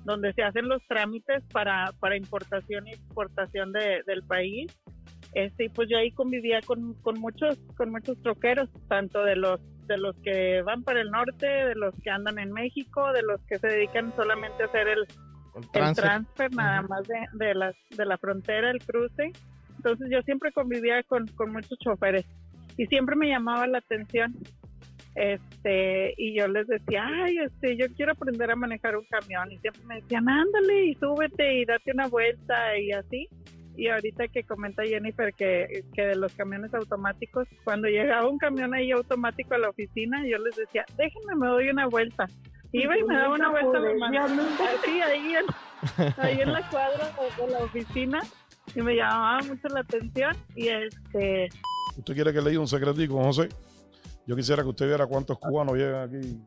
donde 0.09 0.33
se 0.33 0.43
hacen 0.43 0.69
los 0.69 0.83
trámites 0.89 1.45
para, 1.53 1.93
para 2.01 2.17
importación 2.17 2.89
y 2.89 2.93
exportación 2.93 3.73
de, 3.73 4.03
del 4.07 4.23
país. 4.23 4.77
Este, 5.35 5.71
pues 5.71 5.89
yo 5.91 5.99
ahí 5.99 6.11
convivía 6.11 6.61
con, 6.63 6.95
con 7.03 7.21
muchos, 7.21 7.59
con 7.77 7.91
muchos 7.91 8.21
troqueros, 8.23 8.69
tanto 8.89 9.23
de 9.23 9.37
los 9.37 9.61
de 9.87 9.97
los 9.97 10.15
que 10.21 10.61
van 10.63 10.83
para 10.83 11.01
el 11.01 11.11
norte, 11.11 11.47
de 11.47 11.75
los 11.75 11.95
que 12.03 12.11
andan 12.11 12.39
en 12.39 12.53
México, 12.53 13.11
de 13.13 13.23
los 13.23 13.41
que 13.47 13.59
se 13.59 13.69
dedican 13.69 14.15
solamente 14.17 14.63
a 14.63 14.67
hacer 14.67 14.87
el, 14.87 15.07
el 15.73 15.95
transfer, 15.95 16.53
nada 16.53 16.83
más 16.83 17.09
de, 17.09 17.17
de, 17.33 17.55
la, 17.55 17.73
de 17.97 18.05
la 18.05 18.19
frontera, 18.19 18.71
el 18.71 18.81
cruce. 18.85 19.33
Entonces 19.77 20.09
yo 20.11 20.21
siempre 20.23 20.53
convivía 20.53 21.03
con, 21.05 21.27
con 21.29 21.53
muchos 21.53 21.79
choferes 21.79 22.27
y 22.77 22.85
siempre 22.87 23.17
me 23.17 23.29
llamaba 23.29 23.67
la 23.67 23.79
atención 23.79 24.37
este 25.19 26.15
y 26.17 26.39
yo 26.39 26.47
les 26.47 26.67
decía 26.67 27.05
ay 27.07 27.39
este 27.39 27.77
yo 27.77 27.87
quiero 27.97 28.13
aprender 28.13 28.51
a 28.51 28.57
manejar 28.57 28.97
un 28.97 29.05
camión 29.05 29.51
y 29.51 29.59
siempre 29.59 29.83
me 29.85 29.97
decían 29.97 30.29
ándale 30.29 30.85
y 30.87 30.95
súbete 30.95 31.61
y 31.61 31.65
date 31.65 31.93
una 31.93 32.07
vuelta 32.07 32.79
y 32.79 32.93
así. 32.93 33.29
Y 33.77 33.87
ahorita 33.87 34.27
que 34.27 34.43
comenta 34.43 34.83
Jennifer 34.83 35.33
que, 35.35 35.85
que 35.95 36.03
de 36.03 36.17
los 36.17 36.35
camiones 36.35 36.75
automáticos 36.75 37.47
cuando 37.63 37.87
llegaba 37.87 38.29
un 38.29 38.39
camión 38.39 38.75
ahí 38.75 38.91
automático 38.91 39.55
a 39.55 39.59
la 39.59 39.71
oficina 39.71 40.25
yo 40.27 40.39
les 40.39 40.57
decía 40.57 40.85
déjenme 40.97 41.37
me 41.37 41.47
doy 41.47 41.69
una 41.69 41.87
vuelta 41.87 42.27
iba 42.73 42.99
y 42.99 43.05
me 43.05 43.15
daba 43.15 43.35
una 43.35 43.51
vuelta 43.51 43.79
así 43.79 45.01
ahí 45.01 45.35
en, 45.37 46.15
ahí 46.19 46.41
en 46.41 46.53
la 46.53 46.69
cuadra 46.71 47.09
de 47.39 47.53
la 47.53 47.59
oficina 47.59 48.21
y 48.75 48.83
me 48.83 48.97
llamaba 48.97 49.43
mucho 49.43 49.69
la 49.69 49.81
atención 49.81 50.37
y 50.57 50.69
este 50.69 51.49
¿Usted 51.97 52.15
quiere 52.15 52.33
que 52.33 52.41
le 52.41 52.51
diga 52.51 52.61
un 52.61 52.69
secretico, 52.69 53.21
José? 53.23 53.49
Yo 54.29 54.37
quisiera 54.37 54.63
que 54.63 54.69
usted 54.69 54.87
viera 54.87 55.07
cuántos 55.07 55.39
cubanos 55.39 55.75
llegan 55.75 56.07
aquí, 56.07 56.39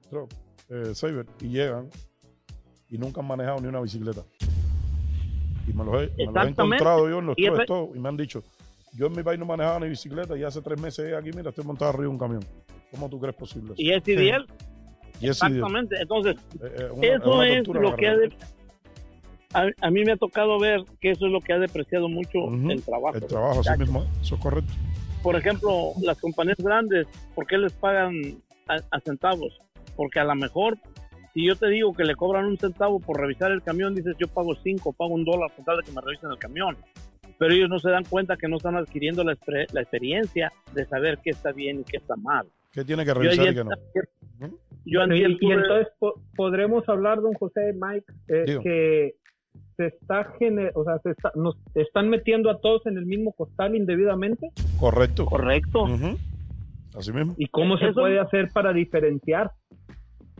eh, 0.69 0.93
Saber, 0.93 1.25
y 1.41 1.47
llegan 1.47 1.89
y 2.87 2.97
nunca 2.99 3.21
han 3.21 3.27
manejado 3.27 3.59
ni 3.59 3.69
una 3.69 3.81
bicicleta. 3.81 4.21
Y 5.67 5.73
me 5.73 5.83
los 5.85 6.03
he, 6.03 6.11
encontrado 6.21 7.09
yo 7.09 7.17
en 7.17 7.25
los 7.25 7.35
trucks 7.35 7.95
y 7.95 7.99
me 7.99 8.07
han 8.07 8.17
dicho, 8.17 8.43
yo 8.93 9.07
en 9.07 9.13
mi 9.13 9.23
país 9.23 9.39
no 9.39 9.47
manejaba 9.47 9.79
ni 9.79 9.89
bicicleta 9.89 10.37
y 10.37 10.43
hace 10.43 10.61
tres 10.61 10.79
meses 10.79 11.11
aquí, 11.15 11.31
mira, 11.35 11.49
estoy 11.49 11.65
montado 11.65 11.89
arriba 11.89 12.03
de 12.03 12.09
un 12.09 12.19
camión. 12.19 12.45
¿Cómo 12.91 13.09
tú 13.09 13.19
crees 13.19 13.35
posible 13.35 13.73
eso? 13.73 13.81
¿Y 13.81 13.91
es 13.91 14.07
ideal? 14.07 14.45
Y 15.19 15.29
es 15.29 15.41
Exactamente. 15.41 15.95
Entonces, 15.99 16.35
eh, 16.61 16.91
eh, 17.01 17.17
eso 17.17 17.41
es, 17.41 17.67
lo 17.67 17.95
que 17.95 18.07
ha 18.07 18.15
de, 18.15 18.31
a, 19.81 19.89
mí 19.89 20.05
me 20.05 20.11
ha 20.11 20.17
tocado 20.17 20.59
ver 20.59 20.83
que 20.99 21.09
eso 21.09 21.25
es 21.25 21.31
lo 21.31 21.41
que 21.41 21.53
ha 21.53 21.57
depreciado 21.57 22.07
mucho 22.09 22.47
el 22.47 22.83
trabajo. 22.83 23.17
El 23.17 23.25
trabajo, 23.25 23.61
así 23.61 23.79
mismo, 23.79 24.05
eso 24.21 24.35
es 24.35 24.41
correcto 24.41 24.71
por 25.23 25.35
ejemplo, 25.35 25.93
las 26.01 26.19
compañías 26.19 26.57
grandes, 26.57 27.07
¿por 27.35 27.45
qué 27.47 27.57
les 27.57 27.73
pagan 27.73 28.41
a, 28.67 28.99
centavos? 29.01 29.59
Porque 29.95 30.19
a 30.19 30.23
lo 30.23 30.35
mejor, 30.35 30.77
si 31.33 31.45
yo 31.45 31.55
te 31.55 31.67
digo 31.67 31.93
que 31.93 32.03
le 32.03 32.15
cobran 32.15 32.45
un 32.45 32.57
centavo 32.57 32.99
por 32.99 33.19
revisar 33.19 33.51
el 33.51 33.61
camión, 33.61 33.95
dices 33.95 34.15
yo 34.19 34.27
pago 34.27 34.55
cinco, 34.55 34.93
pago 34.93 35.13
un 35.13 35.25
dólar 35.25 35.51
por 35.55 35.65
tal 35.65 35.77
de 35.77 35.83
que 35.83 35.91
me 35.91 36.01
revisen 36.01 36.31
el 36.31 36.37
camión. 36.37 36.77
Pero 37.37 37.53
ellos 37.53 37.69
no 37.69 37.79
se 37.79 37.89
dan 37.89 38.03
cuenta 38.05 38.37
que 38.37 38.47
no 38.47 38.57
están 38.57 38.75
adquiriendo 38.75 39.23
la, 39.23 39.33
experiencia 39.33 40.51
de 40.73 40.85
saber 40.85 41.19
qué 41.23 41.31
está 41.31 41.51
bien 41.51 41.79
y 41.81 41.83
qué 41.83 41.97
está 41.97 42.15
mal. 42.15 42.47
¿Qué 42.71 42.85
tiene 42.85 43.03
que 43.03 43.13
revisar 43.13 43.47
y 43.47 43.55
qué 43.55 43.63
no? 43.63 43.71
Yo 44.83 45.05
y, 45.05 45.51
entonces 45.51 45.93
podremos 46.35 46.87
hablar, 46.89 47.21
don 47.21 47.33
José 47.33 47.73
Mike, 47.73 48.05
eh, 48.27 48.59
que 48.63 49.15
se 49.77 49.87
está 49.87 50.33
o 50.75 50.83
sea, 50.83 50.99
se 50.99 51.11
está, 51.11 51.31
nos 51.35 51.55
están 51.75 52.09
metiendo 52.09 52.49
a 52.49 52.59
todos 52.59 52.85
en 52.85 52.97
el 52.97 53.05
mismo 53.05 53.33
costal 53.33 53.75
indebidamente. 53.75 54.51
Correcto. 54.79 55.25
Correcto. 55.25 55.85
Así 56.95 57.11
mismo. 57.11 57.35
¿Y 57.37 57.47
cómo 57.47 57.77
se 57.77 57.93
puede 57.93 58.19
hacer 58.19 58.49
para 58.53 58.73
diferenciar? 58.73 59.51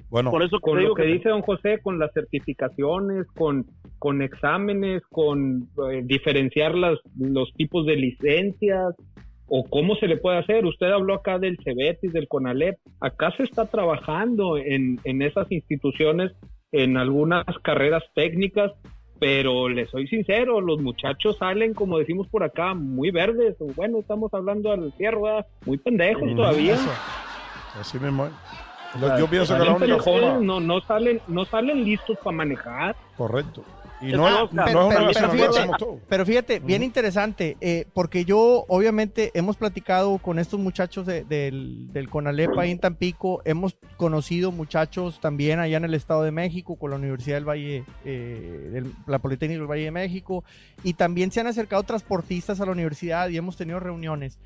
Bueno, 0.10 0.30
por 0.30 0.44
eso 0.44 0.60
con 0.60 0.84
lo 0.84 0.94
que, 0.94 1.04
dice 1.04 1.30
don 1.30 1.42
José, 1.42 1.80
con 1.82 1.98
las 1.98 2.12
certificaciones, 2.12 3.26
con, 3.28 3.66
con 3.98 4.22
exámenes, 4.22 5.02
con 5.10 5.70
eh, 5.90 6.02
diferenciar 6.04 6.76
las, 6.76 7.00
los 7.18 7.54
tipos 7.54 7.86
de 7.86 7.96
licencias, 7.96 8.94
o 9.54 9.64
cómo 9.64 9.96
se 9.96 10.08
le 10.08 10.18
puede 10.18 10.38
hacer. 10.38 10.66
Usted 10.66 10.88
habló 10.88 11.14
acá 11.14 11.40
del 11.40 11.58
CEBETIS, 11.64 12.12
del 12.12 12.28
CONALEP. 12.28 12.78
Acá 13.00 13.34
se 13.36 13.44
está 13.44 13.66
trabajando 13.68 14.58
en, 14.58 15.00
en 15.06 15.22
esas 15.22 15.50
instituciones, 15.52 16.34
en 16.74 16.98
algunas 16.98 17.46
carreras 17.62 18.04
técnicas 18.14 18.72
pero 19.22 19.70
les 19.70 19.88
soy 19.92 20.08
sincero, 20.08 20.60
los 20.60 20.82
muchachos 20.82 21.38
salen, 21.38 21.76
como 21.76 22.00
decimos 22.00 22.28
por 22.28 22.44
acá, 22.44 22.74
muy 22.74 23.12
verdes. 23.12 23.56
Bueno, 23.76 24.00
estamos 24.00 24.34
hablando 24.34 24.72
al 24.72 24.92
cierre, 24.98 25.46
muy 25.64 25.78
pendejos 25.78 26.36
todavía. 26.36 26.76
Así 27.80 28.00
mismo. 28.00 28.30
Yo, 29.20 29.28
pienso 29.28 29.56
que 29.56 29.64
la 29.64 29.76
única 29.76 30.00
forma... 30.00 30.40
No, 30.40 30.60
no, 30.60 30.82
salen, 30.82 31.22
no 31.28 31.46
salen 31.46 31.84
listos 31.84 32.18
para 32.24 32.36
manejar. 32.36 32.96
Correcto. 33.16 33.64
Y 34.02 34.14
no, 34.14 34.28
es, 34.28 34.50
pero, 34.66 34.90
fíjate, 35.32 35.70
pero, 36.10 36.26
fíjate, 36.26 36.60
bien 36.60 36.82
interesante, 36.82 37.56
eh, 37.62 37.86
porque 37.94 38.26
yo 38.26 38.66
obviamente 38.68 39.32
hemos 39.36 39.58
platicado 39.58 40.18
con 40.18 40.40
estos 40.40 40.60
muchachos 40.60 41.06
del, 41.06 41.92
del 41.92 42.10
CONALEP 42.10 42.58
ahí 42.58 42.72
en 42.72 42.80
Tampico, 42.80 43.42
hemos 43.46 43.78
conocido 43.98 44.52
muchachos 44.52 45.20
también 45.22 45.60
allá 45.60 45.78
en 45.78 45.86
el 45.86 45.94
Estado 45.94 46.24
de 46.24 46.32
México, 46.32 46.78
con 46.78 46.90
la 46.90 46.98
Universidad 46.98 47.38
del 47.38 47.48
Valle, 47.48 47.84
eh, 48.04 48.84
la 49.06 49.20
Politécnica 49.20 49.60
del 49.60 49.70
Valle 49.70 49.84
de 49.84 49.92
México, 49.92 50.44
y 50.84 50.94
también 50.94 51.32
se 51.32 51.40
han 51.40 51.48
acercado 51.48 51.84
transportistas 51.84 52.60
a 52.60 52.66
la 52.66 52.72
universidad 52.72 53.30
y 53.30 53.38
hemos 53.38 53.56
tenido 53.56 53.80
reuniones. 53.80 54.40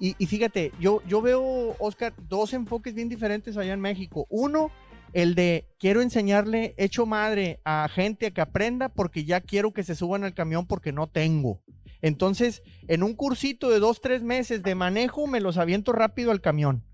Y, 0.00 0.16
y 0.18 0.26
fíjate, 0.26 0.72
yo, 0.80 1.00
yo 1.06 1.22
veo, 1.22 1.76
Oscar, 1.78 2.12
dos 2.28 2.54
enfoques 2.54 2.94
bien 2.94 3.08
diferentes 3.08 3.56
allá 3.56 3.72
en 3.72 3.80
México. 3.80 4.26
Uno, 4.30 4.70
el 5.12 5.34
de 5.34 5.68
quiero 5.78 6.00
enseñarle 6.00 6.74
hecho 6.78 7.06
madre 7.06 7.60
a 7.64 7.88
gente 7.88 8.26
a 8.26 8.30
que 8.30 8.40
aprenda 8.40 8.88
porque 8.88 9.24
ya 9.24 9.40
quiero 9.40 9.72
que 9.72 9.82
se 9.82 9.94
suban 9.94 10.24
al 10.24 10.34
camión 10.34 10.66
porque 10.66 10.92
no 10.92 11.06
tengo. 11.06 11.62
Entonces, 12.00 12.62
en 12.88 13.02
un 13.02 13.14
cursito 13.14 13.70
de 13.70 13.78
dos, 13.78 14.00
tres 14.00 14.22
meses 14.22 14.62
de 14.62 14.74
manejo, 14.74 15.26
me 15.26 15.40
los 15.40 15.56
aviento 15.56 15.92
rápido 15.92 16.32
al 16.32 16.40
camión. 16.40 16.84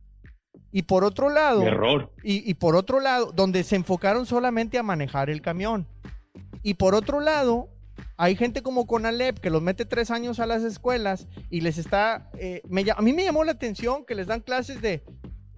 Y 0.71 0.83
por 0.83 1.05
otro 1.05 1.31
lado, 1.31 1.63
error. 1.63 2.13
Y, 2.23 2.49
y 2.49 2.55
por 2.55 2.77
otro 2.77 3.01
lado, 3.01 3.33
donde 3.33 3.65
se 3.65 3.77
enfocaron 3.77 4.27
solamente 4.27 4.77
a 4.79 4.83
manejar 4.83 5.31
el 5.31 5.41
camión. 5.41 5.87
Y 6.63 6.75
por 6.75 6.95
otro 6.95 7.21
lado, 7.21 7.71
hay 8.17 8.37
gente 8.37 8.63
como 8.63 8.87
Conalep 8.87 9.39
que 9.39 9.49
los 9.49 9.63
mete 9.63 9.85
tres 9.85 10.11
años 10.11 10.41
a 10.41 10.47
las 10.47 10.63
escuelas 10.63 11.27
y 11.51 11.61
les 11.61 11.79
está... 11.79 12.31
Eh, 12.39 12.63
a 12.95 13.03
mí 13.03 13.13
me 13.13 13.25
llamó 13.25 13.45
la 13.45 13.53
atención 13.53 14.05
que 14.05 14.15
les 14.15 14.27
dan 14.27 14.41
clases 14.41 14.83
de 14.83 15.05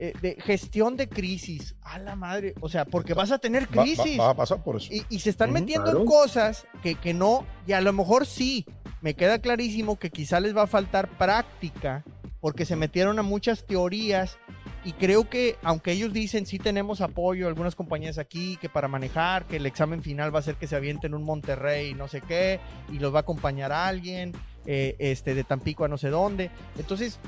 eh, 0.02 0.14
de 0.22 0.36
gestión 0.40 0.96
de 0.96 1.10
crisis. 1.10 1.74
A 1.82 1.98
la 1.98 2.16
madre. 2.16 2.54
O 2.62 2.70
sea, 2.70 2.86
porque 2.86 3.12
vas 3.12 3.30
a 3.32 3.38
tener 3.38 3.68
crisis. 3.68 4.18
Va, 4.18 4.30
a 4.30 4.34
pasar 4.34 4.62
por 4.62 4.76
eso. 4.76 4.90
Y, 5.10 5.18
se 5.18 5.28
están 5.28 5.52
metiendo 5.52 5.90
en 5.90 6.06
cosas 6.06 6.66
que, 6.82 6.94
que 6.94 7.12
no, 7.12 7.44
y 7.66 7.72
a 7.72 7.82
lo 7.82 7.92
mejor 7.92 8.24
sí. 8.24 8.64
Me 9.02 9.12
queda 9.12 9.40
clarísimo 9.40 9.98
que 9.98 10.10
quizá 10.10 10.40
les 10.40 10.56
va 10.56 10.62
a 10.62 10.66
faltar 10.66 11.08
práctica, 11.18 12.02
porque 12.40 12.64
se 12.64 12.76
metieron 12.76 13.18
a 13.18 13.22
muchas 13.22 13.66
teorías. 13.66 14.38
Y 14.86 14.92
creo 14.92 15.28
que, 15.28 15.56
aunque 15.62 15.92
ellos 15.92 16.14
dicen 16.14 16.46
sí 16.46 16.58
tenemos 16.58 17.02
apoyo, 17.02 17.46
algunas 17.46 17.74
compañías 17.74 18.16
aquí, 18.16 18.56
que 18.56 18.70
para 18.70 18.88
manejar, 18.88 19.46
que 19.46 19.56
el 19.56 19.66
examen 19.66 20.02
final 20.02 20.34
va 20.34 20.38
a 20.38 20.42
ser 20.42 20.54
que 20.56 20.66
se 20.66 20.76
avienten 20.76 21.12
un 21.12 21.24
Monterrey, 21.24 21.92
no 21.92 22.08
sé 22.08 22.22
qué, 22.22 22.58
y 22.90 23.00
los 23.00 23.12
va 23.12 23.18
a 23.18 23.20
acompañar 23.22 23.70
a 23.70 23.86
alguien, 23.86 24.32
eh, 24.64 24.96
este, 24.98 25.34
de 25.34 25.44
Tampico 25.44 25.84
a 25.84 25.88
no 25.88 25.98
sé 25.98 26.08
dónde. 26.08 26.50
Entonces, 26.78 27.20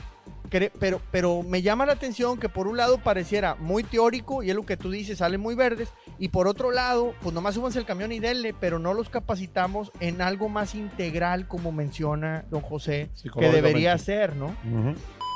pero, 0.79 1.01
pero 1.11 1.43
me 1.43 1.63
llama 1.63 1.87
la 1.87 1.93
atención 1.93 2.39
que 2.39 2.49
por 2.49 2.67
un 2.67 2.77
lado 2.77 2.99
pareciera 2.99 3.55
muy 3.55 3.85
teórico 3.85 4.43
y 4.43 4.51
es 4.51 4.57
lo 4.57 4.67
que 4.67 4.77
tú 4.77 4.91
dices, 4.91 5.19
salen 5.19 5.41
muy 5.41 5.55
verdes, 5.55 5.89
y 6.19 6.29
por 6.29 6.47
otro 6.47 6.71
lado, 6.71 7.15
pues 7.23 7.35
nomás 7.35 7.55
súbanse 7.55 7.79
el 7.79 7.87
camión 7.87 8.13
y 8.13 8.21
denle, 8.21 8.55
pero 8.59 8.79
no 8.79 8.95
los 8.95 9.09
capacitamos 9.09 9.91
en 10.01 10.21
algo 10.21 10.49
más 10.49 10.75
integral 10.75 11.49
como 11.49 11.73
menciona 11.73 12.45
don 12.51 12.61
José, 12.61 13.11
que 13.39 13.51
debería 13.51 13.97
ser, 13.99 14.37
¿no? 14.37 14.55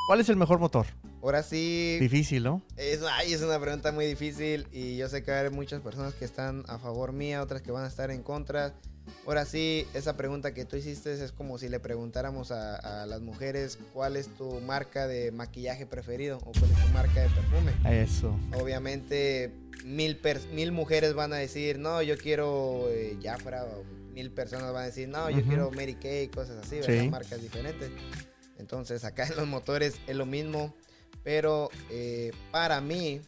¿Cuál 0.06 0.20
es 0.20 0.28
el 0.28 0.36
mejor 0.36 0.60
motor? 0.60 0.86
Ahora 1.20 1.42
sí. 1.42 1.98
Difícil, 1.98 2.44
¿no? 2.44 2.62
Es, 2.76 3.00
ay, 3.02 3.32
es 3.32 3.42
una 3.42 3.58
pregunta 3.58 3.90
muy 3.90 4.06
difícil 4.06 4.68
y 4.70 4.96
yo 4.96 5.08
sé 5.08 5.24
que 5.24 5.32
hay 5.32 5.50
muchas 5.50 5.80
personas 5.80 6.14
que 6.14 6.24
están 6.24 6.62
a 6.68 6.78
favor 6.78 7.12
mía, 7.12 7.42
otras 7.42 7.62
que 7.62 7.72
van 7.72 7.84
a 7.84 7.88
estar 7.88 8.12
en 8.12 8.22
contra. 8.22 8.74
Ahora 9.26 9.44
sí, 9.44 9.86
esa 9.94 10.16
pregunta 10.16 10.54
que 10.54 10.64
tú 10.64 10.76
hiciste 10.76 11.12
es 11.12 11.32
como 11.32 11.58
si 11.58 11.68
le 11.68 11.80
preguntáramos 11.80 12.52
a, 12.52 13.06
las 13.06 13.20
mujeres 13.20 13.78
cuál 13.92 14.16
es 14.16 14.28
tu 14.28 14.60
marca 14.60 15.06
de 15.06 15.32
maquillaje 15.32 15.86
preferido 15.86 16.38
o 16.38 16.52
cuál 16.52 16.70
es 16.70 16.84
tu 16.84 16.92
marca 16.92 17.22
de 17.22 17.28
perfume. 17.28 18.02
Eso. 18.02 18.38
Obviamente, 18.60 19.52
mil, 19.84 20.20
mil 20.52 20.72
mujeres 20.72 21.14
van 21.14 21.32
a 21.32 21.36
decir, 21.36 21.78
no, 21.78 22.02
yo 22.02 22.16
quiero 22.16 22.86
eh, 22.88 23.18
Jafra, 23.22 23.64
o 23.64 23.84
mil 24.12 24.30
personas 24.30 24.72
van 24.72 24.84
a 24.84 24.86
decir, 24.86 25.08
no, 25.08 25.28
yo 25.28 25.42
quiero 25.42 25.70
Mary 25.72 25.94
Kay, 25.94 26.28
cosas 26.28 26.64
así, 26.64 26.78
¿verdad? 26.78 27.10
Marcas 27.10 27.42
diferentes. 27.42 27.90
Entonces, 28.58 29.04
acá 29.04 29.26
en 29.26 29.36
los 29.36 29.46
motores 29.46 29.96
es 30.06 30.16
lo 30.16 30.24
mismo, 30.24 30.74
pero 31.22 31.68
eh, 31.90 32.30
para 32.52 32.80
mí, 32.80 33.20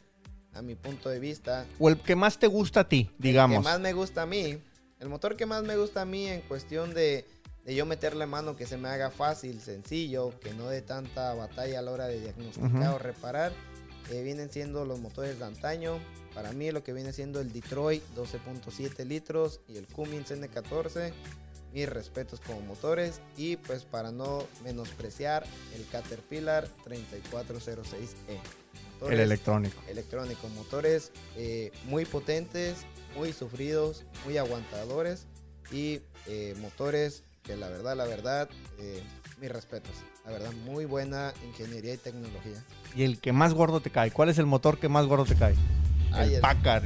a 0.54 0.62
mi 0.62 0.74
punto 0.76 1.08
de 1.08 1.18
vista. 1.18 1.66
O 1.78 1.88
el 1.88 2.00
que 2.00 2.16
más 2.16 2.38
te 2.38 2.46
gusta 2.46 2.80
a 2.80 2.88
ti, 2.88 3.10
digamos. 3.18 3.56
El 3.56 3.62
que 3.62 3.68
más 3.68 3.80
me 3.80 3.92
gusta 3.92 4.22
a 4.22 4.26
mí 4.26 4.58
el 5.00 5.08
motor 5.08 5.36
que 5.36 5.46
más 5.46 5.62
me 5.62 5.76
gusta 5.76 6.02
a 6.02 6.04
mí 6.04 6.26
en 6.26 6.40
cuestión 6.42 6.94
de, 6.94 7.24
yo 7.66 7.86
meterle 7.86 8.26
mano 8.26 8.56
que 8.56 8.66
se 8.66 8.76
me 8.76 8.88
haga 8.88 9.10
fácil, 9.10 9.60
sencillo, 9.60 10.38
que 10.40 10.54
no 10.54 10.68
dé 10.68 10.82
tanta 10.82 11.34
batalla 11.34 11.78
a 11.78 11.82
la 11.82 11.90
hora 11.92 12.06
de 12.06 12.20
diagnosticar 12.20 12.94
o 12.94 12.98
reparar, 12.98 13.52
eh, 14.10 14.22
vienen 14.22 14.50
siendo 14.50 14.84
los 14.84 14.98
motores 14.98 15.38
de 15.38 15.44
antaño. 15.44 15.98
Para 16.34 16.52
mí 16.52 16.70
lo 16.70 16.82
que 16.82 16.92
viene 16.92 17.12
siendo 17.12 17.40
el 17.40 17.52
Detroit 17.52 18.02
12.7 18.16 19.04
litros 19.04 19.60
y 19.68 19.76
el 19.76 19.86
Cummins 19.86 20.30
N14. 20.30 21.12
Mis 21.74 21.86
respetos 21.86 22.40
como 22.40 22.62
motores 22.62 23.20
y 23.36 23.56
pues 23.56 23.84
para 23.84 24.10
no 24.10 24.42
menospreciar 24.64 25.44
el 25.76 25.86
Caterpillar 25.88 26.66
3406E. 26.86 28.38
Motores 29.00 29.18
El 29.18 29.24
electrónico. 29.24 29.80
electrónicos, 29.88 30.50
motores 30.52 31.12
eh, 31.36 31.70
muy 31.84 32.04
potentes, 32.04 32.78
muy 33.16 33.32
sufridos, 33.32 34.04
muy 34.24 34.36
aguantadores 34.38 35.26
y 35.70 36.00
eh, 36.26 36.54
motores 36.60 37.22
que 37.44 37.56
la 37.56 37.68
verdad, 37.68 37.96
la 37.96 38.04
verdad, 38.04 38.48
eh, 38.78 39.02
mis 39.40 39.50
respetos. 39.50 39.92
La 40.26 40.32
verdad, 40.32 40.52
muy 40.66 40.84
buena 40.84 41.32
ingeniería 41.46 41.94
y 41.94 41.96
tecnología. 41.96 42.62
Y 42.94 43.04
el 43.04 43.18
que 43.18 43.32
más 43.32 43.54
gordo 43.54 43.80
te 43.80 43.90
cae. 43.90 44.10
¿Cuál 44.10 44.28
es 44.28 44.38
el 44.38 44.44
motor 44.46 44.78
que 44.78 44.88
más 44.88 45.06
gordo 45.06 45.24
te 45.24 45.34
cae? 45.36 45.54
Ay, 46.12 46.28
el 46.30 46.34
el- 46.34 46.40
Packard. 46.40 46.84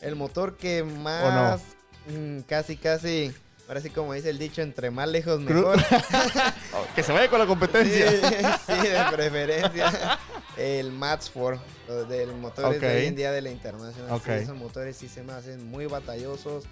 el- 0.00 0.16
motor 0.16 0.56
que 0.56 0.82
más, 0.84 1.60
mm, 2.08 2.40
casi, 2.48 2.76
casi, 2.76 3.32
ahora 3.68 3.80
sí 3.82 3.90
como 3.90 4.14
dice 4.14 4.30
el 4.30 4.38
dicho, 4.38 4.62
entre 4.62 4.90
más 4.90 5.08
lejos 5.08 5.40
mejor. 5.40 5.78
que 6.94 7.02
se 7.02 7.12
vaya 7.12 7.28
con 7.28 7.38
la 7.40 7.46
competencia. 7.46 8.10
Sí, 8.66 8.72
sí, 8.80 8.88
de 8.88 9.00
preferencia. 9.12 10.18
El 10.56 10.92
Mats 10.92 11.30
4, 11.32 11.60
los 11.88 12.08
del 12.08 12.34
motores 12.34 12.76
Ok. 12.78 12.82
de 12.82 12.96
hoy 13.00 13.06
en 13.06 13.16
día 13.16 13.32
de 13.32 13.40
la 13.42 13.50
Internacional. 13.50 14.08
Sí, 14.08 14.14
Ok. 14.14 14.28
esos 14.28 14.56
motores 14.56 14.96
sí 14.96 15.08
se 15.08 15.22
me 15.22 15.32
hacen 15.32 15.66
muy 15.70 15.86
batallosos 15.86 16.64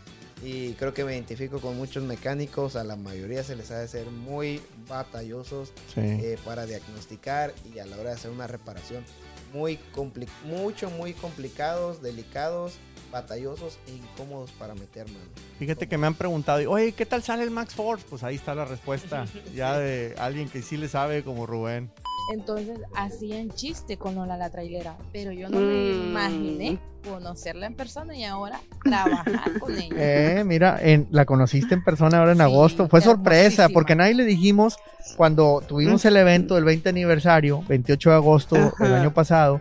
y 0.42 0.72
creo 0.74 0.92
que 0.94 1.04
me 1.04 1.12
identifico 1.14 1.60
con 1.60 1.76
muchos 1.76 2.02
mecánicos. 2.04 2.76
A 2.76 2.84
la 2.84 2.96
mayoría 2.96 3.42
se 3.42 3.56
les 3.56 3.70
ha 3.70 3.78
de 3.78 3.88
ser 3.88 4.06
muy 4.06 4.60
batallosos 4.88 5.72
Sí. 5.94 6.00
eh, 6.00 6.38
para 6.44 6.66
diagnosticar 6.66 7.54
y 7.74 7.78
a 7.78 7.86
la 7.86 7.96
hora 7.96 8.10
de 8.10 8.16
hacer 8.16 8.30
una 8.30 8.46
reparación. 8.46 9.04
Muy 9.52 9.78
compli- 9.94 10.28
mucho, 10.44 10.90
muy 10.90 11.12
complicados, 11.12 12.02
delicados, 12.02 12.74
batallosos 13.10 13.78
e 13.88 13.92
incómodos 13.92 14.50
para 14.52 14.74
meter 14.76 15.06
mano. 15.08 15.24
Fíjate 15.58 15.88
que 15.88 15.98
me 15.98 16.06
han 16.06 16.14
preguntado, 16.14 16.70
oye, 16.70 16.92
¿qué 16.92 17.04
tal 17.04 17.22
sale 17.24 17.42
el 17.42 17.50
Max 17.50 17.74
Force? 17.74 18.04
Pues 18.08 18.22
ahí 18.22 18.36
está 18.36 18.54
la 18.54 18.64
respuesta. 18.64 19.26
ya 19.54 19.76
de 19.78 20.14
alguien 20.18 20.48
que 20.48 20.62
sí 20.62 20.76
le 20.76 20.88
sabe 20.88 21.24
como 21.24 21.46
Rubén. 21.46 21.90
Entonces 22.30 22.78
hacían 22.94 23.50
chiste 23.50 23.96
con 23.96 24.14
Lola 24.14 24.36
la 24.36 24.50
trailera, 24.50 24.96
pero 25.12 25.32
yo 25.32 25.48
no 25.48 25.58
me 25.58 25.66
Mm. 25.92 26.10
imaginé 26.10 26.78
conocerla 27.08 27.66
en 27.66 27.74
persona 27.74 28.14
y 28.14 28.24
ahora 28.24 28.60
trabajar 28.84 29.58
con 29.58 29.72
ella. 29.76 29.88
Eh, 29.96 30.44
mira, 30.44 30.78
en, 30.80 31.08
la 31.10 31.24
conociste 31.24 31.74
en 31.74 31.82
persona 31.82 32.18
ahora 32.18 32.32
en 32.32 32.38
Sí, 32.38 32.42
agosto. 32.44 32.88
Fue 32.88 33.00
sorpresa 33.00 33.68
porque 33.70 33.96
nadie 33.96 34.14
le 34.14 34.24
dijimos 34.24 34.76
cuando 35.16 35.62
tuvimos 35.66 36.04
el 36.04 36.16
evento 36.16 36.54
del 36.54 36.64
20 36.64 36.88
aniversario, 36.90 37.62
28 37.68 38.10
de 38.10 38.16
agosto 38.16 38.56
del 38.78 38.94
año 38.94 39.12
pasado. 39.12 39.60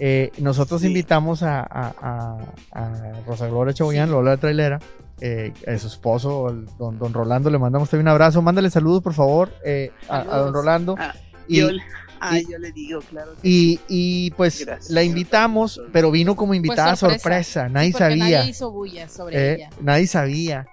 eh, 0.00 0.30
nosotros 0.38 0.80
Sí. 0.82 0.86
invitamos 0.86 1.42
a, 1.42 1.60
a, 1.60 1.92
a- 2.00 2.44
a 2.70 3.12
Rosa 3.26 3.48
Gloria 3.48 3.74
Chaboyán, 3.74 4.08
Lola 4.10 4.30
la 4.30 4.36
trailera, 4.36 4.78
eh, 5.20 5.52
a 5.66 5.76
su 5.76 5.88
esposo, 5.88 6.48
el 6.50 6.66
don, 6.78 7.00
don 7.00 7.12
Rolando, 7.12 7.50
le 7.50 7.58
mandamos 7.58 7.90
también 7.90 8.04
un 8.06 8.12
abrazo. 8.12 8.40
Mándale 8.40 8.70
saludos, 8.70 9.02
por 9.02 9.12
favor, 9.14 9.50
eh, 9.64 9.90
a, 10.08 10.18
a 10.20 10.38
don. 10.38 10.54
Rolando. 10.54 10.94
Ah, 10.98 11.14
Y- 11.48 11.62
ah, 12.20 12.38
y- 12.38 12.50
yo 12.50 12.58
le 12.58 12.72
digo, 12.72 13.00
claro. 13.00 13.32
que 13.40 13.48
Y, 13.48 13.80
y 13.88 14.30
pues 14.32 14.64
Gracias. 14.64 14.90
la 14.90 15.02
invitamos, 15.02 15.80
pero 15.92 16.10
vino 16.10 16.36
como 16.36 16.54
invitada 16.54 16.96
sorpresa. 16.96 17.20
sorpresa. 17.22 17.68
Nadie 17.68 17.92
sabía. 17.92 18.38
Nadie 18.38 18.50
hizo 18.50 18.70
bulla 18.70 19.08
sobre 19.08 19.36
eh, 19.38 19.54
ella. 19.54 19.70
nadie 19.80 20.06
sabía. 20.06 20.66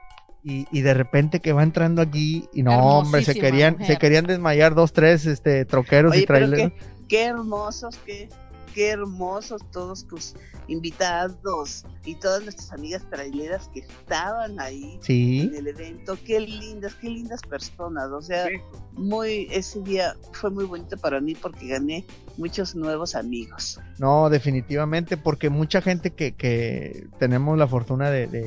Y, 0.44 0.68
y 0.72 0.82
de 0.82 0.94
repente 0.94 1.40
que 1.40 1.54
va 1.54 1.64
entrando 1.64 2.04
aquí 2.04 2.48
y 2.54 2.62
no, 2.62 3.00
hombre, 3.00 3.24
se 3.24 3.34
querían, 3.34 3.74
mujer. 3.74 3.88
se 3.88 3.98
querían 3.98 4.26
desmayar 4.28 4.76
dos, 4.76 4.94
tres 4.94 5.26
este, 5.26 5.66
troqueros 5.66 6.14
y 6.14 6.18
Oye, 6.20 6.26
pero 6.28 6.48
traileros. 6.48 6.72
qué, 6.74 6.86
qué 7.08 7.24
hermosos, 7.26 7.98
qué, 8.06 8.30
qué 8.76 8.90
hermosos 8.90 9.62
todos 9.72 10.06
tus 10.06 10.36
invitados 10.68 11.84
y 12.04 12.16
todas 12.16 12.44
nuestras 12.44 12.72
amigas 12.74 13.04
traileras 13.10 13.70
que 13.74 13.80
estaban 13.80 14.60
ahí 14.60 15.00
Sí, 15.02 15.42
en 15.42 15.56
el 15.56 15.68
evento. 15.68 16.18
Qué 16.26 16.40
lindas, 16.40 16.94
qué 16.96 17.10
lindas 17.10 17.42
personas. 17.42 18.10
O 18.12 18.22
sea, 18.22 18.48
muy 18.94 19.48
ese 19.52 19.82
día 19.82 20.16
fue 20.34 20.52
muy 20.52 20.66
bonito 20.66 20.98
para 20.98 21.20
mí 21.22 21.34
porque 21.36 21.68
gané 21.68 22.06
muchos 22.38 22.76
nuevos 22.76 23.16
amigos. 23.16 23.80
no, 23.98 24.30
definitivamente, 24.30 25.16
porque 25.18 25.50
mucha 25.50 25.82
gente 25.82 26.12
que, 26.12 26.34
que 26.34 27.08
tenemos 27.18 27.58
la 27.58 27.68
fortuna 27.68 28.10
de, 28.12 28.28
de, 28.28 28.42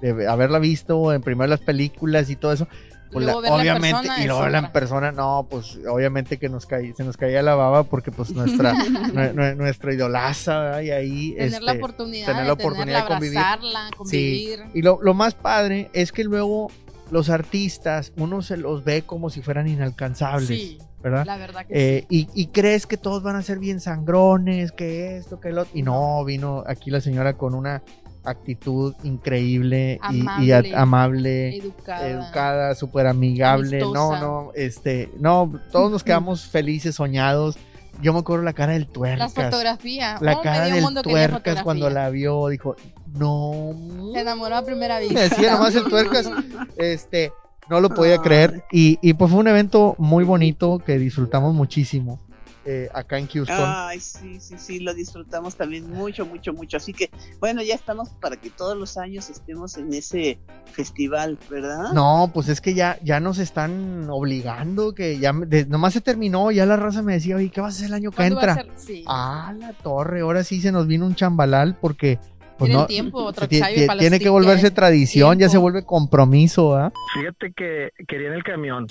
de- 0.00 0.14
de 0.14 0.28
haberla 0.28 0.58
visto 0.60 1.12
en 1.12 1.20
primero 1.22 1.48
las 1.48 1.60
películas 1.60 2.30
y 2.30 2.36
todo 2.36 2.52
eso, 2.52 2.68
pues 3.12 3.24
luego 3.24 3.40
la- 3.42 3.52
obviamente, 3.54 3.98
persona 4.08 4.22
y 4.22 4.26
luego 4.26 4.42
verla 4.42 4.58
en 4.58 4.72
persona, 4.72 5.12
no, 5.12 5.46
pues 5.50 5.78
obviamente 5.88 6.36
que 6.38 6.48
nos 6.48 6.66
caí, 6.66 6.92
se 6.92 7.04
nos 7.04 7.16
caía 7.16 7.42
la 7.42 7.54
baba 7.54 7.82
porque 7.84 8.10
pues 8.12 8.30
nuestra, 8.32 8.72
nue- 9.12 9.34
nue- 9.34 9.56
nuestra 9.56 9.92
idolaza, 9.94 10.82
y 10.82 10.90
ahí 10.90 11.32
Tener 11.34 11.62
la 11.62 11.72
este, 11.72 11.82
oportunidad 11.84 12.26
tener 12.26 12.42
de 12.42 12.46
la 12.48 12.52
oportunidad 12.54 13.02
de 13.02 13.08
convivir. 13.08 13.38
abrazarla, 13.38 13.90
convivir. 13.96 14.60
Y 14.74 14.82
lo, 14.82 14.98
lo 15.02 15.14
más 15.14 15.34
padre 15.34 15.90
es 15.92 16.12
que 16.12 16.24
luego 16.24 16.70
los 17.10 17.28
artistas, 17.30 18.12
uno 18.16 18.40
se 18.42 18.56
los 18.56 18.84
ve 18.84 19.02
como 19.02 19.30
si 19.30 19.42
fueran 19.42 19.66
inalcanzables, 19.66 20.46
Sí, 20.46 20.78
¿verdad? 21.02 21.26
la 21.26 21.36
verdad 21.38 21.66
que 21.66 21.96
Eh, 21.98 22.06
y, 22.08 22.28
y 22.34 22.46
crees 22.46 22.86
que 22.86 22.96
todos 22.96 23.24
van 23.24 23.34
a 23.34 23.42
ser 23.42 23.58
bien 23.58 23.80
sangrones, 23.80 24.70
que 24.70 25.16
esto, 25.16 25.40
que 25.40 25.50
lo 25.50 25.62
otro. 25.62 25.72
Y 25.76 25.82
no, 25.82 26.24
vino 26.24 26.62
aquí 26.66 26.90
la 26.90 27.00
señora 27.00 27.32
con 27.32 27.56
una 27.56 27.82
actitud 28.24 28.94
increíble 29.02 29.98
y- 30.10 30.24
y, 30.44 30.52
a- 30.52 30.62
Amable, 30.76 31.56
educada. 31.56 32.06
educada, 32.08 32.74
súper 32.74 33.06
amigable. 33.06 33.78
No, 33.80 33.86
Amistosa. 34.12 34.20
no, 34.20 34.50
este, 34.54 35.10
no, 35.18 35.52
todos 35.72 35.90
nos 35.90 36.04
quedamos 36.04 36.44
felices, 36.46 36.94
soñados. 36.96 37.56
Yo 38.02 38.12
me 38.12 38.20
acuerdo 38.20 38.44
la 38.44 38.52
cara 38.54 38.72
del 38.72 38.86
tuercas. 38.86 39.34
Las 39.34 39.44
fotografías. 39.50 40.22
La 40.22 40.34
Oh, 40.38 40.42
cara 40.42 40.64
del 40.66 40.84
tuercas 41.02 41.62
cuando 41.62 41.86
fotografía. 41.86 41.90
la 42.04 42.10
vio, 42.10 42.48
dijo, 42.48 42.76
no. 43.14 43.72
Se 44.14 44.20
enamoró 44.20 44.56
a 44.56 44.64
primera 44.64 44.98
vista. 45.00 45.14
Me 45.14 45.20
decía 45.28 45.52
nomás 45.52 45.74
el 45.74 45.84
tuercas, 45.84 46.30
este, 46.78 47.32
no 47.68 47.80
lo 47.80 47.90
podía 47.90 48.18
creer. 48.18 48.64
Y, 48.72 48.98
y 49.02 49.12
pues 49.14 49.30
fue 49.30 49.40
un 49.40 49.48
evento 49.48 49.96
muy 49.98 50.24
bonito 50.24 50.78
que 50.78 50.98
disfrutamos 50.98 51.54
muchísimo 51.54 52.18
eh, 52.64 52.88
acá 52.94 53.18
en 53.18 53.26
Houston. 53.28 53.56
Ay, 53.74 54.00
sí, 54.00 54.38
sí, 54.40 54.56
sí, 54.58 54.80
lo 54.80 54.92
disfrutamos 54.94 55.56
también 55.56 55.88
mucho, 55.88 56.26
mucho, 56.26 56.52
mucho. 56.52 56.76
Así 56.76 56.92
que, 56.92 57.10
bueno, 57.40 57.62
ya 57.62 57.74
estamos 57.74 58.10
para 58.20 58.36
que 58.36 58.50
todos 58.50 58.76
los 58.76 58.96
años 58.98 59.30
estemos 59.30 59.76
en 59.78 59.92
ese 59.94 60.38
festival, 60.72 61.38
¿verdad? 61.48 61.92
No, 61.92 62.30
pues 62.32 62.48
es 62.48 62.60
que 62.60 62.74
ya, 62.74 62.98
ya 63.02 63.18
nos 63.20 63.38
están 63.38 64.08
obligando, 64.10 64.94
que 64.94 65.18
ya 65.18 65.32
me- 65.32 65.46
de- 65.46 65.66
nomás 65.66 65.92
se 65.94 66.00
terminó, 66.00 66.50
ya 66.50 66.66
la 66.66 66.76
raza 66.76 67.02
me 67.02 67.14
decía, 67.14 67.36
oye, 67.36 67.50
¿qué 67.50 67.60
vas 67.60 67.74
a 67.74 67.76
hacer 67.76 67.88
el 67.88 67.94
año 67.94 68.10
que 68.10 68.16
¿Cuándo 68.16 68.36
va 68.36 68.42
a 68.42 68.44
entra? 68.50 68.62
ser? 68.62 68.72
Sí. 68.76 69.04
Ah, 69.06 69.54
la 69.58 69.72
torre, 69.72 70.20
ahora 70.20 70.44
sí 70.44 70.60
se 70.60 70.70
nos 70.72 70.86
vino 70.86 71.06
un 71.06 71.14
chambalal 71.14 71.76
porque 71.80 72.18
pues 72.60 72.72
no, 72.72 72.86
tiempo, 72.86 73.24
otro 73.24 73.46
los 73.50 73.98
tiene 73.98 74.20
que 74.20 74.28
volverse 74.28 74.70
tradición, 74.70 75.38
ya 75.38 75.48
se 75.48 75.58
vuelve 75.58 75.84
compromiso, 75.84 76.76
¿ah? 76.76 76.92
Fíjate 77.14 77.52
que 77.52 77.90
querían 78.06 78.34
el 78.34 78.44
camión, 78.44 78.86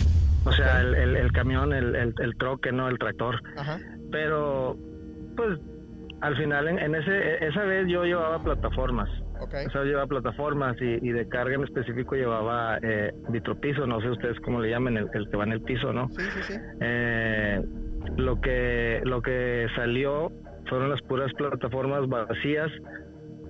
o 0.46 0.52
sea, 0.52 0.82
el, 0.82 0.94
el, 0.96 1.16
el 1.16 1.32
camión, 1.32 1.72
el, 1.74 1.96
el, 1.96 2.14
el 2.20 2.38
troque, 2.38 2.72
no 2.72 2.90
el 2.90 3.00
tractor. 3.00 3.42
Ajá. 3.56 3.80
Pero, 4.12 4.76
pues, 5.38 5.60
al 6.22 6.36
final, 6.36 6.68
en, 6.68 6.80
en 6.80 6.96
ese 6.96 7.46
esa 7.46 7.64
vez 7.64 7.88
yo 7.88 8.04
llevaba 8.04 8.44
plataformas. 8.44 9.10
Ok. 9.42 9.54
O 9.68 9.72
sea, 9.72 9.82
yo 9.82 9.86
llevaba 9.86 10.08
plataformas 10.08 10.76
y, 10.82 11.08
y 11.08 11.12
de 11.14 11.30
carga 11.30 11.56
en 11.56 11.64
específico 11.64 12.16
llevaba 12.16 12.78
eh, 12.82 13.14
vitropiso, 13.30 13.88
no 13.88 14.02
sé 14.02 14.10
ustedes 14.10 14.38
cómo 14.42 14.60
le 14.60 14.70
llaman, 14.70 14.98
el, 14.98 15.08
el 15.14 15.30
que 15.30 15.38
va 15.38 15.46
en 15.46 15.54
el 15.54 15.62
piso, 15.62 15.94
¿no? 15.94 16.10
Sí, 16.10 16.24
sí, 16.34 16.54
sí. 16.54 16.54
Eh, 16.82 17.62
lo 18.18 18.42
que 18.42 19.00
lo 19.06 19.22
que 19.22 19.68
salió 19.78 20.32
fueron 20.68 20.90
las 20.90 21.02
puras 21.04 21.32
plataformas 21.38 22.08
vacías 22.10 22.70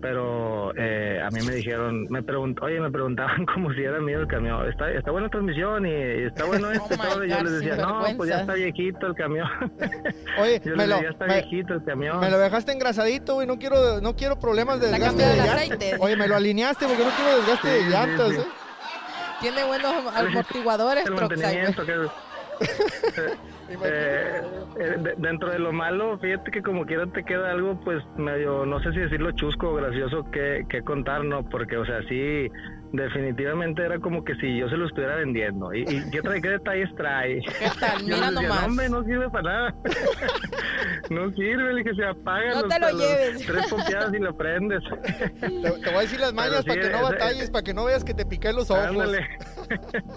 pero 0.01 0.73
eh, 0.75 1.21
a 1.23 1.29
mí 1.31 1.41
me 1.45 1.53
dijeron 1.55 2.05
me 2.09 2.21
pregunt 2.23 2.62
oye 2.62 2.79
me 2.79 2.89
preguntaban 2.91 3.45
como 3.53 3.71
si 3.73 3.81
era 3.81 3.99
mío 3.99 4.21
el 4.21 4.27
camión. 4.27 4.67
Está 4.69 4.91
está 4.91 5.12
buena 5.12 5.29
transmisión 5.29 5.85
y, 5.85 5.89
y 5.91 6.23
está 6.25 6.45
bueno 6.45 6.69
my 6.89 6.97
todo. 6.97 7.25
Y 7.25 7.29
yo 7.29 7.35
God, 7.38 7.43
les 7.43 7.51
decía 7.53 7.75
no 7.77 8.03
pues 8.17 8.29
ya 8.29 8.41
está 8.41 8.53
viejito 8.53 9.07
el 9.07 9.15
camión 9.15 9.47
Oye, 10.39 10.62
yo 10.63 10.75
me 10.75 10.88
les 10.88 10.89
lo, 10.89 10.95
decía 10.95 11.01
ya 11.03 11.09
está 11.09 11.25
me- 11.27 11.33
viejito 11.41 11.73
el 11.73 11.83
camión 11.83 12.19
me 12.19 12.29
lo 12.29 12.38
dejaste 12.39 12.71
engrasadito, 12.71 13.35
güey, 13.35 13.47
no 13.47 13.57
quiero, 13.59 14.01
no 14.01 14.15
quiero 14.15 14.39
problemas 14.39 14.79
de 14.79 14.88
desgaste 14.89 15.23
de 15.23 15.35
llantas. 15.38 15.99
Oye, 15.99 16.15
me 16.15 16.27
lo 16.27 16.35
alineaste 16.35 16.85
porque 16.88 17.03
no 17.03 17.09
quiero 17.12 17.38
desgaste 17.38 17.67
Sí, 17.79 17.83
de 17.85 17.89
llantas, 17.89 18.29
sí. 18.29 18.35
¿eh? 18.38 18.43
Tiene 19.41 19.63
buenos 19.65 19.93
amortiguadores, 20.15 21.05
el 21.05 21.13
mantenimiento 21.13 21.85
que 21.85 21.93
Eh, 23.69 24.41
eh, 24.79 24.95
de- 24.99 25.15
dentro 25.17 25.51
de 25.51 25.60
lo 25.60 25.71
malo, 25.71 26.17
fíjate 26.19 26.49
que 26.51 26.62
como 26.62 26.86
quiera 26.86 27.05
te 27.08 27.23
queda 27.23 27.51
algo, 27.51 27.79
pues 27.84 28.03
medio, 28.17 28.65
no 28.65 28.79
sé 28.79 28.91
si 28.93 28.99
decirlo 28.99 29.32
chusco 29.34 29.69
o 29.69 29.75
gracioso 29.75 30.29
que, 30.32 30.65
que 30.69 30.82
contar, 30.82 31.23
¿no? 31.23 31.43
Porque, 31.43 31.77
o 31.77 31.86
sea, 31.86 32.01
sí, 32.03 32.49
definitivamente 32.91 33.84
era 33.86 33.99
como 33.99 34.23
que 34.23 34.36
si 34.36 34.58
yo 34.58 34.67
se 34.69 34.78
lo 34.78 34.88
estuviera 34.88 35.15
vendiendo. 35.17 35.73
¿Y, 35.73 35.82
y 35.84 36.10
qué, 36.12 36.21
trae, 36.21 36.41
qué 36.41 36.49
detalles 36.49 36.89
trae? 36.95 37.39
¿Qué 37.60 37.69
tal? 37.80 38.04
Mira 38.04 38.32
nomás. 38.32 38.62
no, 38.62 38.65
hombre, 38.67 38.89
no 38.89 39.04
sirve 39.04 39.30
para 39.30 39.43
nada. 39.43 39.75
no 41.10 41.32
sirve, 41.32 41.73
le 41.73 41.84
dije, 41.84 41.95
se 41.95 42.06
apaga. 42.06 42.49
No 42.56 42.62
los- 42.62 42.69
te 42.69 42.80
lo 42.80 42.89
lleves. 42.91 43.45
Tres 43.45 43.67
pompeadas 43.69 44.13
y 44.13 44.19
lo 44.19 44.36
prendes. 44.38 44.82
Te, 45.39 45.49
te 45.49 45.60
voy 45.69 45.95
a 45.95 45.99
decir 46.02 46.19
las 46.19 46.34
mañas 46.34 46.62
sí, 46.63 46.67
para 46.69 46.82
que 46.82 46.89
no 46.89 46.95
ese- 46.97 47.04
batalles, 47.04 47.49
para 47.52 47.63
que 47.63 47.73
no 47.73 47.86
veas 47.86 48.04
que 48.04 48.13
te 48.13 48.25
piqué 48.25 48.54
los 48.54 48.69
ojos. 48.71 48.86
Ándale. 48.86 49.28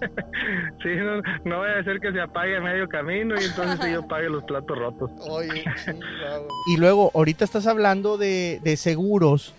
sí, 0.82 0.88
no, 0.96 1.22
no 1.44 1.58
voy 1.58 1.68
a 1.70 1.78
hacer 1.80 2.00
que 2.00 2.12
se 2.12 2.20
apague 2.20 2.56
a 2.56 2.60
medio 2.60 2.88
camino 2.88 3.34
y 3.40 3.44
entonces 3.44 3.78
sí 3.84 3.92
yo 3.92 4.06
pague 4.06 4.28
los 4.28 4.44
platos 4.44 4.78
rotos. 4.78 5.10
Oye, 5.28 5.64
chingado. 5.84 6.48
Y 6.68 6.76
luego, 6.78 7.10
ahorita 7.14 7.44
estás 7.44 7.66
hablando 7.66 8.16
de, 8.18 8.60
de 8.62 8.76
seguros 8.76 9.54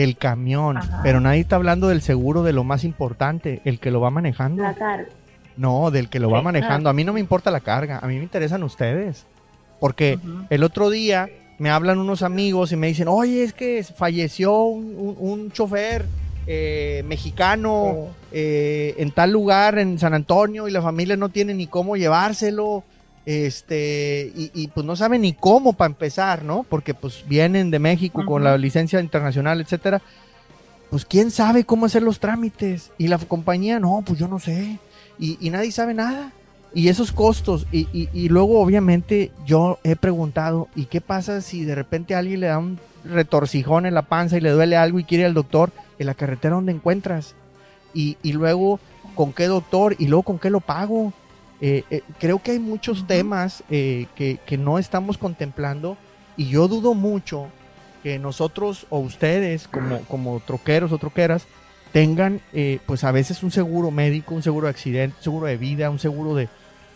del 0.00 0.16
camión, 0.16 0.78
pero 1.02 1.20
nadie 1.20 1.40
está 1.40 1.56
hablando 1.56 1.88
del 1.88 2.02
seguro 2.02 2.42
de 2.42 2.52
lo 2.52 2.64
más 2.64 2.84
importante, 2.84 3.60
el 3.64 3.78
que 3.80 3.90
lo 3.90 4.00
va 4.00 4.10
manejando. 4.10 4.62
La 4.62 4.74
carga. 4.74 5.08
No, 5.56 5.90
del 5.90 6.08
que 6.08 6.20
lo 6.20 6.30
va 6.30 6.40
manejando. 6.42 6.88
A 6.88 6.92
mí 6.92 7.02
no 7.04 7.12
me 7.12 7.20
importa 7.20 7.50
la 7.50 7.60
carga, 7.60 7.98
a 8.00 8.06
mí 8.06 8.16
me 8.16 8.22
interesan 8.22 8.62
ustedes. 8.62 9.26
Porque 9.80 10.18
el 10.50 10.62
otro 10.62 10.88
día 10.90 11.28
me 11.58 11.70
hablan 11.70 11.98
unos 11.98 12.22
amigos 12.22 12.70
y 12.72 12.76
me 12.76 12.86
dicen, 12.86 13.08
oye, 13.08 13.42
es 13.42 13.52
que 13.52 13.82
falleció 13.84 14.62
un, 14.64 14.94
un- 14.96 15.16
un 15.18 15.50
chofer 15.50 16.04
eh, 16.46 17.02
mexicano 17.06 18.06
eh, 18.32 18.94
en 18.98 19.10
tal 19.10 19.32
lugar, 19.32 19.78
en 19.78 19.98
San 19.98 20.14
Antonio, 20.14 20.68
y 20.68 20.70
la 20.70 20.80
familia 20.82 21.16
no 21.16 21.28
tiene 21.28 21.54
ni 21.54 21.66
cómo 21.66 21.96
llevárselo. 21.96 22.84
Este, 23.30 24.32
y, 24.34 24.50
y, 24.54 24.68
pues 24.68 24.86
no 24.86 24.96
saben 24.96 25.20
ni 25.20 25.34
cómo 25.34 25.74
para 25.74 25.90
empezar, 25.90 26.44
¿no? 26.44 26.62
Porque 26.66 26.94
pues 26.94 27.24
vienen 27.28 27.70
de 27.70 27.78
México 27.78 28.24
con 28.24 28.42
la 28.42 28.56
licencia 28.56 29.00
internacional, 29.00 29.60
etcétera. 29.60 30.00
Pues 30.88 31.04
quién 31.04 31.30
sabe 31.30 31.64
cómo 31.64 31.84
hacer 31.84 32.02
los 32.02 32.20
trámites. 32.20 32.90
Y 32.96 33.08
la 33.08 33.18
compañía, 33.18 33.80
no, 33.80 34.02
pues 34.06 34.18
yo 34.18 34.28
no 34.28 34.38
sé. 34.38 34.78
Y, 35.18 35.36
y 35.46 35.50
nadie 35.50 35.72
sabe 35.72 35.92
nada. 35.92 36.32
Y 36.72 36.88
esos 36.88 37.12
costos. 37.12 37.66
Y, 37.70 37.86
y- 37.92 38.28
luego, 38.30 38.60
obviamente, 38.62 39.30
yo 39.44 39.78
he 39.84 39.94
preguntado, 39.94 40.68
¿y 40.74 40.86
qué 40.86 41.02
pasa 41.02 41.42
si 41.42 41.66
de 41.66 41.74
repente 41.74 42.14
alguien 42.14 42.40
le 42.40 42.46
da 42.46 42.56
un 42.56 42.78
retorcijón 43.04 43.84
en 43.84 43.92
la 43.92 44.02
panza 44.08 44.38
y 44.38 44.40
le 44.40 44.52
duele 44.52 44.78
algo 44.78 45.00
y 45.00 45.04
quiere 45.04 45.24
ir 45.24 45.26
al 45.26 45.34
doctor? 45.34 45.70
En 45.98 46.06
la 46.06 46.14
carretera 46.14 46.54
donde 46.54 46.72
encuentras. 46.72 47.34
Y, 47.92 48.16
y 48.22 48.32
luego, 48.32 48.80
¿con 49.14 49.34
qué 49.34 49.48
doctor? 49.48 49.96
Y 49.98 50.06
luego, 50.06 50.22
¿con 50.22 50.38
qué 50.38 50.48
lo 50.48 50.60
pago? 50.60 51.12
Eh, 51.60 51.84
eh, 51.90 52.02
creo 52.20 52.40
que 52.40 52.52
hay 52.52 52.58
muchos 52.58 53.06
temas 53.06 53.64
eh, 53.68 54.06
que, 54.14 54.38
que 54.46 54.56
no 54.56 54.78
estamos 54.78 55.18
contemplando 55.18 55.96
y 56.36 56.48
yo 56.48 56.68
dudo 56.68 56.94
mucho 56.94 57.48
que 58.02 58.18
nosotros 58.18 58.86
o 58.90 59.00
ustedes 59.00 59.66
como, 59.66 60.00
como 60.02 60.40
troqueros 60.40 60.92
o 60.92 60.98
troqueras 60.98 61.46
tengan 61.92 62.40
eh, 62.52 62.80
pues 62.86 63.04
a 63.04 63.12
veces 63.12 63.42
un 63.42 63.50
seguro 63.50 63.90
médico, 63.90 64.34
un 64.34 64.42
seguro 64.42 64.66
de 64.66 64.70
accidente, 64.70 65.16
un 65.18 65.24
seguro 65.24 65.46
de 65.46 65.56
vida, 65.56 65.90
un 65.90 65.98
seguro 65.98 66.34
de... 66.34 66.48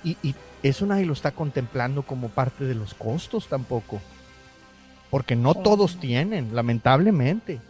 Y, 0.04 0.16
y 0.22 0.34
eso 0.62 0.86
nadie 0.86 1.06
lo 1.06 1.12
está 1.12 1.32
contemplando 1.32 2.02
como 2.02 2.28
parte 2.28 2.64
de 2.64 2.74
los 2.74 2.94
costos 2.94 3.48
tampoco. 3.48 4.00
Porque 5.10 5.36
no 5.36 5.54
todos 5.54 5.98
tienen, 5.98 6.54
lamentablemente. 6.54 7.60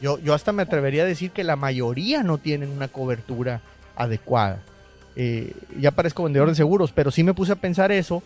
Yo, 0.00 0.18
yo 0.18 0.34
hasta 0.34 0.52
me 0.52 0.62
atrevería 0.62 1.02
a 1.02 1.06
decir 1.06 1.30
que 1.30 1.44
la 1.44 1.56
mayoría 1.56 2.22
no 2.22 2.38
tienen 2.38 2.70
una 2.70 2.88
cobertura 2.88 3.60
adecuada. 3.96 4.60
Eh, 5.20 5.52
ya 5.78 5.90
parezco 5.90 6.22
vendedor 6.22 6.48
de 6.48 6.54
seguros, 6.54 6.92
pero 6.92 7.10
sí 7.10 7.24
me 7.24 7.34
puse 7.34 7.52
a 7.52 7.56
pensar 7.56 7.92
eso 7.92 8.22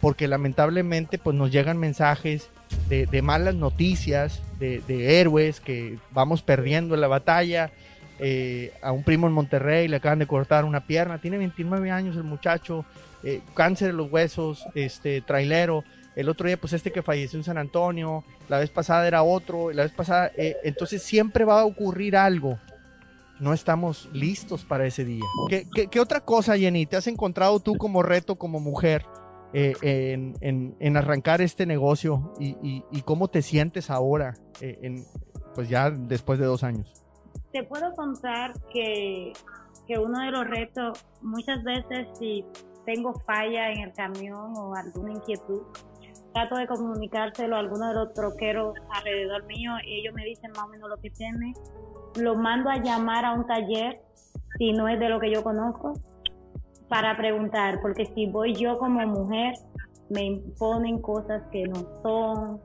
porque 0.00 0.26
lamentablemente 0.26 1.16
pues 1.16 1.36
nos 1.36 1.52
llegan 1.52 1.78
mensajes 1.78 2.50
de, 2.88 3.06
de 3.06 3.22
malas 3.22 3.54
noticias, 3.54 4.42
de, 4.58 4.82
de 4.88 5.20
héroes 5.20 5.60
que 5.60 5.98
vamos 6.10 6.42
perdiendo 6.42 6.96
en 6.96 7.00
la 7.00 7.06
batalla. 7.06 7.70
Eh, 8.18 8.72
a 8.82 8.92
un 8.92 9.04
primo 9.04 9.26
en 9.26 9.32
Monterrey 9.32 9.88
le 9.88 9.96
acaban 9.96 10.18
de 10.18 10.26
cortar 10.26 10.64
una 10.64 10.86
pierna, 10.86 11.18
tiene 11.18 11.38
29 11.38 11.90
años 11.90 12.16
el 12.16 12.24
muchacho, 12.24 12.84
eh, 13.22 13.40
cáncer 13.54 13.88
de 13.88 13.94
los 13.94 14.10
huesos, 14.10 14.64
este 14.74 15.20
trailero. 15.20 15.84
El 16.14 16.28
otro 16.28 16.46
día, 16.46 16.56
pues 16.56 16.72
este 16.72 16.92
que 16.92 17.02
falleció 17.02 17.38
en 17.38 17.44
San 17.44 17.56
Antonio, 17.56 18.22
la 18.48 18.58
vez 18.58 18.70
pasada 18.70 19.06
era 19.06 19.22
otro, 19.22 19.72
la 19.72 19.84
vez 19.84 19.92
pasada, 19.92 20.30
eh, 20.36 20.56
entonces 20.62 21.02
siempre 21.02 21.44
va 21.44 21.60
a 21.60 21.64
ocurrir 21.64 22.16
algo. 22.16 22.58
No 23.42 23.52
estamos 23.52 24.08
listos 24.12 24.64
para 24.64 24.86
ese 24.86 25.04
día. 25.04 25.24
¿Qué, 25.48 25.98
otra 26.00 26.20
cosa, 26.20 26.56
Jenny, 26.56 26.86
te 26.86 26.96
has 26.96 27.08
encontrado 27.08 27.58
tú 27.58 27.76
como 27.76 28.04
reto, 28.04 28.36
como 28.36 28.60
mujer, 28.60 29.04
eh, 29.52 29.74
en, 30.40 30.76
en- 30.78 30.96
arrancar 30.96 31.40
este 31.40 31.66
negocio 31.66 32.32
y 32.38 33.02
cómo 33.02 33.26
te 33.26 33.42
sientes 33.42 33.90
ahora, 33.90 34.34
eh, 34.60 34.78
en, 34.82 35.04
pues 35.56 35.68
ya 35.68 35.90
después 35.90 36.38
de 36.38 36.46
dos 36.46 36.62
años? 36.62 37.04
Te 37.52 37.64
puedo 37.64 37.92
contar 37.96 38.52
que, 38.72 39.32
que 39.88 39.98
uno 39.98 40.20
de 40.20 40.30
los 40.30 40.46
retos, 40.46 41.04
muchas 41.20 41.64
veces 41.64 42.06
si 42.18 42.44
tengo 42.86 43.12
falla 43.26 43.72
en 43.72 43.80
el 43.80 43.92
camión 43.92 44.56
o 44.56 44.74
alguna 44.76 45.14
inquietud, 45.14 45.62
trato 46.32 46.56
de 46.56 46.66
comunicárselo 46.66 47.56
a 47.56 47.60
alguno 47.60 47.88
de 47.88 47.94
los 47.94 48.14
troqueros 48.14 48.74
alrededor 48.90 49.44
mío 49.46 49.72
y 49.86 50.00
ellos 50.00 50.14
me 50.14 50.24
dicen 50.24 50.50
más 50.52 50.64
o 50.64 50.68
menos 50.68 50.88
lo 50.88 50.96
que 50.96 51.10
tiene. 51.10 51.52
Lo 52.16 52.34
mando 52.34 52.70
a 52.70 52.82
llamar 52.82 53.24
a 53.24 53.32
un 53.32 53.46
taller, 53.46 54.00
si 54.58 54.72
no 54.72 54.88
es 54.88 54.98
de 54.98 55.08
lo 55.08 55.20
que 55.20 55.32
yo 55.32 55.42
conozco, 55.42 55.94
para 56.88 57.16
preguntar, 57.16 57.80
porque 57.80 58.06
si 58.14 58.26
voy 58.26 58.54
yo 58.54 58.78
como 58.78 59.00
mujer, 59.06 59.54
me 60.10 60.24
imponen 60.24 61.00
cosas 61.00 61.42
que 61.50 61.66
no 61.66 61.86
son, 62.02 62.60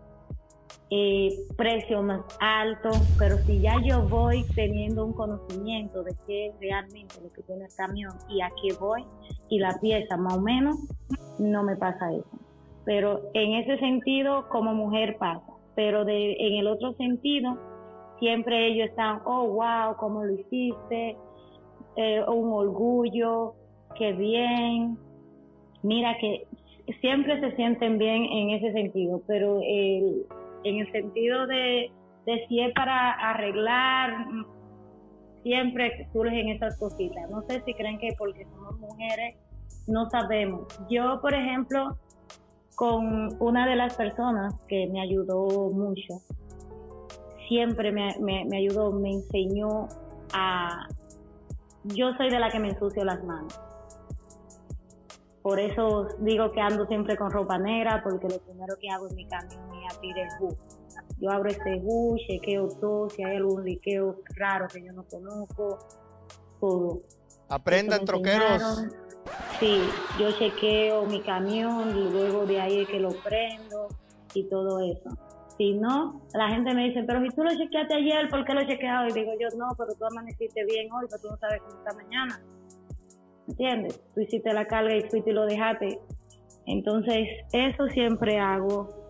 eh, 0.89 1.29
precio 1.57 2.01
más 2.01 2.21
alto, 2.39 2.91
pero 3.19 3.37
si 3.39 3.59
ya 3.59 3.75
yo 3.83 4.07
voy 4.07 4.45
teniendo 4.55 5.05
un 5.05 5.13
conocimiento 5.13 6.01
de 6.03 6.15
qué 6.25 6.47
es 6.47 6.59
realmente 6.61 7.15
lo 7.21 7.31
que 7.33 7.43
tiene 7.43 7.65
el 7.65 7.75
camión 7.75 8.13
y 8.29 8.41
a 8.41 8.49
qué 8.61 8.73
voy 8.79 9.05
y 9.49 9.59
la 9.59 9.77
pieza 9.79 10.15
más 10.15 10.35
o 10.35 10.41
menos, 10.41 10.77
no 11.39 11.63
me 11.63 11.75
pasa 11.75 12.13
eso. 12.13 12.36
Pero 12.87 13.19
en 13.33 13.55
ese 13.55 13.77
sentido, 13.79 14.47
como 14.47 14.73
mujer 14.73 15.17
pasa. 15.17 15.43
Pero 15.75 16.05
de, 16.05 16.37
en 16.39 16.53
el 16.53 16.67
otro 16.67 16.93
sentido, 16.93 17.57
siempre 18.17 18.67
ellos 18.67 18.89
están, 18.89 19.19
oh, 19.25 19.45
wow, 19.49 19.97
¿cómo 19.97 20.23
lo 20.23 20.33
hiciste? 20.33 21.17
Eh, 21.97 22.23
un 22.29 22.49
orgullo, 22.53 23.55
qué 23.97 24.13
bien. 24.13 24.97
Mira 25.83 26.17
que 26.17 26.47
siempre 27.01 27.41
se 27.41 27.57
sienten 27.57 27.97
bien 27.97 28.23
en 28.23 28.51
ese 28.51 28.71
sentido, 28.71 29.21
pero 29.27 29.59
el, 29.61 30.25
en 30.63 30.77
el 30.77 30.91
sentido 30.93 31.45
de, 31.45 31.91
de 32.25 32.47
si 32.47 32.61
es 32.61 32.73
para 32.73 33.11
arreglar, 33.11 34.27
siempre 35.43 36.07
surgen 36.13 36.47
esas 36.47 36.79
cositas. 36.79 37.29
No 37.29 37.41
sé 37.41 37.61
si 37.65 37.73
creen 37.73 37.99
que 37.99 38.13
porque 38.17 38.45
somos 38.45 38.79
mujeres 38.79 39.35
no 39.87 40.09
sabemos. 40.09 40.67
Yo, 40.89 41.19
por 41.21 41.33
ejemplo, 41.33 41.97
con 42.77 43.35
una 43.41 43.67
de 43.67 43.75
las 43.75 43.95
personas 43.95 44.53
que 44.67 44.85
me 44.85 45.01
ayudó 45.01 45.71
mucho, 45.71 46.21
siempre 47.47 47.91
me, 47.91 48.15
me, 48.19 48.45
me 48.45 48.57
ayudó, 48.57 48.91
me 48.91 49.13
enseñó 49.13 49.87
a... 50.31 50.87
Yo 51.85 52.13
soy 52.17 52.29
de 52.29 52.37
la 52.37 52.51
que 52.51 52.59
me 52.59 52.69
ensucio 52.69 53.03
las 53.03 53.23
manos. 53.23 53.59
Por 55.41 55.59
eso 55.59 56.07
digo 56.19 56.51
que 56.51 56.61
ando 56.61 56.85
siempre 56.85 57.17
con 57.17 57.31
ropa 57.31 57.57
negra, 57.57 58.03
porque 58.03 58.27
lo 58.29 58.37
primero 58.37 58.75
que 58.79 58.91
hago 58.91 59.07
en 59.09 59.15
mi 59.15 59.25
camión 59.25 59.59
es 59.83 59.95
abrir 59.95 60.15
el 60.15 60.29
bus. 60.39 60.55
Yo 61.19 61.31
abro 61.31 61.49
ese 61.49 61.79
bus, 61.79 62.21
chequeo 62.27 62.67
todo, 62.79 63.09
si 63.09 63.23
hay 63.23 63.37
algún 63.37 63.63
liqueo 63.63 64.17
raro 64.35 64.67
que 64.67 64.85
yo 64.85 64.93
no 64.93 65.03
conozco, 65.03 65.79
todo. 66.59 67.01
Aprendan, 67.49 68.05
troqueros. 68.05 68.61
enseñaron. 68.61 69.06
Sí, 69.59 69.79
yo 70.19 70.31
chequeo 70.31 71.05
mi 71.05 71.21
camión 71.23 71.89
y 71.97 72.09
luego 72.11 72.45
de 72.45 72.59
ahí 72.59 72.81
es 72.81 72.87
que 72.87 72.99
lo 72.99 73.09
prendo 73.21 73.87
y 74.33 74.43
todo 74.49 74.79
eso. 74.79 75.09
Si 75.57 75.73
no, 75.73 76.21
la 76.35 76.49
gente 76.49 76.73
me 76.75 76.89
dice, 76.89 77.03
pero 77.03 77.21
si 77.23 77.29
tú 77.29 77.43
lo 77.43 77.49
chequeaste 77.49 77.95
ayer, 77.95 78.29
¿por 78.29 78.45
qué 78.45 78.53
lo 78.53 78.61
chequeas 78.67 79.05
hoy? 79.05 79.13
Digo 79.13 79.31
yo, 79.39 79.47
no, 79.57 79.69
pero 79.75 79.93
tú 79.95 80.05
amaneciste 80.05 80.63
bien 80.65 80.91
hoy, 80.91 81.07
pero 81.09 81.21
tú 81.21 81.29
no 81.29 81.37
sabes 81.37 81.61
cómo 81.61 81.79
está 81.79 81.93
mañana. 81.93 82.39
¿Entiendes? 83.47 83.99
Tú 84.13 84.21
hiciste 84.21 84.53
la 84.53 84.65
carga 84.65 84.95
y 84.95 85.01
fuiste 85.09 85.31
y 85.31 85.33
lo 85.33 85.45
dejaste. 85.45 85.99
Entonces, 86.67 87.27
eso 87.53 87.87
siempre 87.87 88.37
hago. 88.37 89.06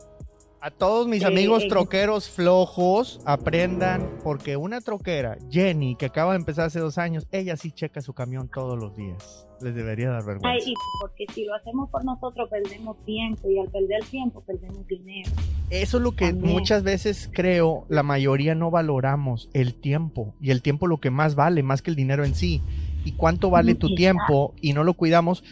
A 0.68 0.70
todos 0.72 1.08
mis 1.08 1.24
Eh, 1.24 1.28
amigos 1.28 1.64
en- 1.64 1.70
troqueros 1.70 2.30
flojos, 2.30 3.22
aprendan, 3.24 4.06
porque 4.22 4.58
una 4.58 4.82
troquera, 4.82 5.38
Jenny, 5.50 5.96
que 5.96 6.08
acaba 6.08 6.34
de 6.34 6.40
empezar 6.40 6.66
hace 6.66 6.82
dos 6.82 6.98
años, 6.98 7.26
ella 7.32 7.56
sí 7.56 7.72
checa 7.72 8.02
su 8.02 8.12
camión 8.12 8.50
todos 8.54 8.78
los 8.78 8.94
días. 8.94 9.48
Les 9.62 9.74
debería 9.74 10.10
dar 10.10 10.26
vergüenza. 10.26 10.50
Ay, 10.50 10.72
y 10.72 10.74
porque 11.00 11.24
si 11.34 11.46
lo 11.46 11.56
hacemos 11.56 11.90
por 11.90 12.04
nosotros, 12.04 12.50
perdemos 12.50 12.98
tiempo 13.06 13.50
y 13.50 13.58
al 13.60 13.70
perder 13.70 14.04
tiempo, 14.12 14.42
perdemos 14.42 14.86
dinero. 14.88 15.32
Eso 15.70 15.98
es 15.98 16.04
lo 16.04 16.12
que 16.18 16.26
También. 16.34 16.54
muchas 16.54 16.84
veces 16.84 17.30
creo 17.34 17.86
la 17.88 18.04
mayoría 18.04 18.54
no 18.54 18.70
valoramos, 18.70 19.50
el 19.54 19.74
tiempo. 19.74 20.34
Y 20.42 20.52
el 20.52 20.62
tiempo 20.62 20.86
lo 20.88 20.98
que 20.98 21.12
más 21.12 21.36
vale, 21.36 21.64
más 21.64 21.82
que 21.82 21.92
el 21.92 21.96
dinero 21.96 22.26
en 22.26 22.36
sí. 22.36 22.62
¿Y 23.06 23.14
cuánto 23.14 23.50
vale 23.50 23.74
tu 23.76 23.96
tiempo? 23.96 24.54
Y 24.60 24.74
no 24.74 24.84
lo 24.84 24.96
cuidamos 24.96 25.46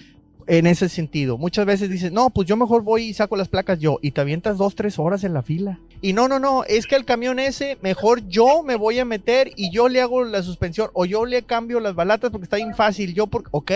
en 0.48 0.68
ese 0.68 0.90
sentido. 0.90 1.38
Muchas 1.38 1.66
veces 1.66 1.90
dices, 1.90 2.12
no, 2.12 2.30
pues 2.30 2.48
yo 2.48 2.56
mejor 2.58 2.84
voy 2.84 3.04
y 3.04 3.14
saco 3.14 3.36
las 3.36 3.48
placas 3.48 3.80
yo. 3.80 4.00
Y 4.02 4.12
te 4.12 4.22
avientas 4.22 4.58
dos, 4.58 4.76
tres 4.76 5.00
horas 5.00 5.24
en 5.24 5.34
la 5.34 5.44
fila. 5.44 5.80
Y 6.02 6.14
no, 6.14 6.28
no, 6.28 6.40
no, 6.40 6.64
es 6.66 6.86
que 6.86 6.96
el 6.96 7.06
camión 7.06 7.40
ese, 7.40 7.78
mejor 7.82 8.28
yo 8.28 8.62
me 8.64 8.76
voy 8.76 9.00
a 9.00 9.06
meter 9.06 9.52
y 9.56 9.72
yo 9.72 9.90
le 9.90 10.02
hago 10.02 10.24
la 10.24 10.44
suspensión 10.44 10.90
o 10.94 11.06
yo 11.06 11.26
le 11.26 11.44
cambio 11.44 11.80
las 11.80 11.96
balatas 11.96 12.32
porque 12.32 12.46
está 12.46 12.58
bien 12.58 12.76
fácil. 12.76 13.14
Yo, 13.14 13.28
porque, 13.28 13.50
ok, 13.52 13.72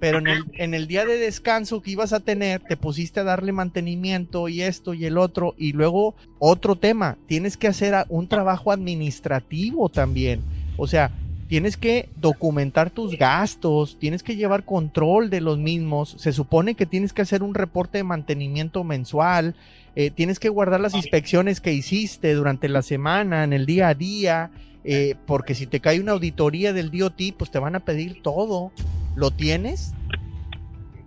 pero 0.00 0.18
en 0.18 0.74
el, 0.74 0.86
día 0.86 1.06
de 1.06 1.16
descanso 1.16 1.80
que 1.80 1.92
ibas 1.92 2.12
a 2.12 2.20
tener, 2.20 2.60
te 2.60 2.76
pusiste 2.76 3.20
a 3.20 3.24
darle 3.24 3.52
mantenimiento 3.52 4.50
y 4.50 4.60
esto 4.60 4.92
y 4.92 5.06
el 5.06 5.16
otro. 5.16 5.54
Y 5.56 5.72
luego, 5.72 6.14
otro 6.38 6.76
tema, 6.76 7.16
tienes 7.26 7.56
que 7.56 7.68
hacer 7.68 7.94
un 8.10 8.28
trabajo 8.28 8.70
administrativo 8.70 9.88
también. 9.88 10.42
O 10.76 10.86
sea, 10.86 11.10
tienes 11.48 11.76
que 11.76 12.08
documentar 12.16 12.90
tus 12.90 13.16
gastos, 13.18 13.98
tienes 13.98 14.22
que 14.22 14.36
llevar 14.36 14.64
control 14.64 15.30
de 15.30 15.40
los 15.40 15.58
mismos. 15.58 16.16
Se 16.18 16.32
supone 16.32 16.74
que 16.74 16.86
tienes 16.86 17.12
que 17.12 17.22
hacer 17.22 17.42
un 17.42 17.54
reporte 17.54 17.98
de 17.98 18.04
mantenimiento 18.04 18.84
mensual. 18.84 19.54
eh, 19.96 20.10
tienes 20.10 20.40
que 20.40 20.48
guardar 20.48 20.80
las 20.80 20.94
inspecciones 20.94 21.60
que 21.60 21.72
hiciste 21.72 22.34
durante 22.34 22.68
la 22.68 22.82
semana, 22.82 23.44
en 23.44 23.52
el 23.52 23.66
día 23.66 23.88
a 23.88 23.94
día. 23.94 24.50
eh, 24.86 25.14
porque 25.26 25.54
si 25.54 25.66
te 25.66 25.80
cae 25.80 25.98
una 25.98 26.12
auditoría 26.12 26.74
del 26.74 26.90
DOT, 26.90 27.32
pues 27.38 27.50
te 27.50 27.58
van 27.58 27.74
a 27.74 27.80
pedir 27.80 28.22
todo. 28.22 28.70
¿Lo 29.16 29.30
tienes? 29.30 29.94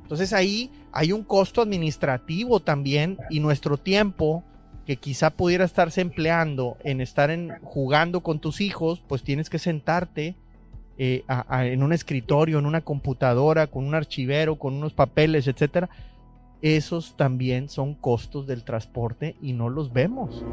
Entonces 0.02 0.34
ahí 0.34 0.72
hay 0.92 1.12
un 1.12 1.24
costo 1.24 1.62
administrativo 1.62 2.60
también 2.62 3.18
y 3.30 3.40
nuestro 3.40 3.78
tiempo 3.78 4.44
que 4.88 4.96
quizá 4.98 5.30
pudiera 5.32 5.66
estarse 5.66 6.02
empleando 6.02 6.78
en 6.84 7.02
estar 7.02 7.30
en, 7.30 7.52
jugando 7.62 8.22
con 8.22 8.40
tus 8.40 8.62
hijos, 8.62 9.04
pues 9.08 9.22
tienes 9.22 9.50
que 9.50 9.60
sentarte 9.60 10.36
eh, 10.98 11.24
a- 11.28 11.66
en 11.68 11.84
un 11.84 11.94
escritorio, 11.94 12.58
en 12.58 12.66
una 12.66 12.82
computadora, 12.82 13.68
con 13.68 13.86
un 13.86 13.94
archivero, 13.94 14.56
con 14.56 14.74
unos 14.74 14.94
papeles, 14.94 15.46
etcétera. 15.48 15.90
Esos 16.64 17.16
también 17.18 17.70
son 17.70 17.94
costos 17.94 18.48
del 18.48 18.64
transporte 18.64 19.36
y 19.42 19.54
no 19.54 19.70
los 19.70 19.94
vemos. 19.94 20.44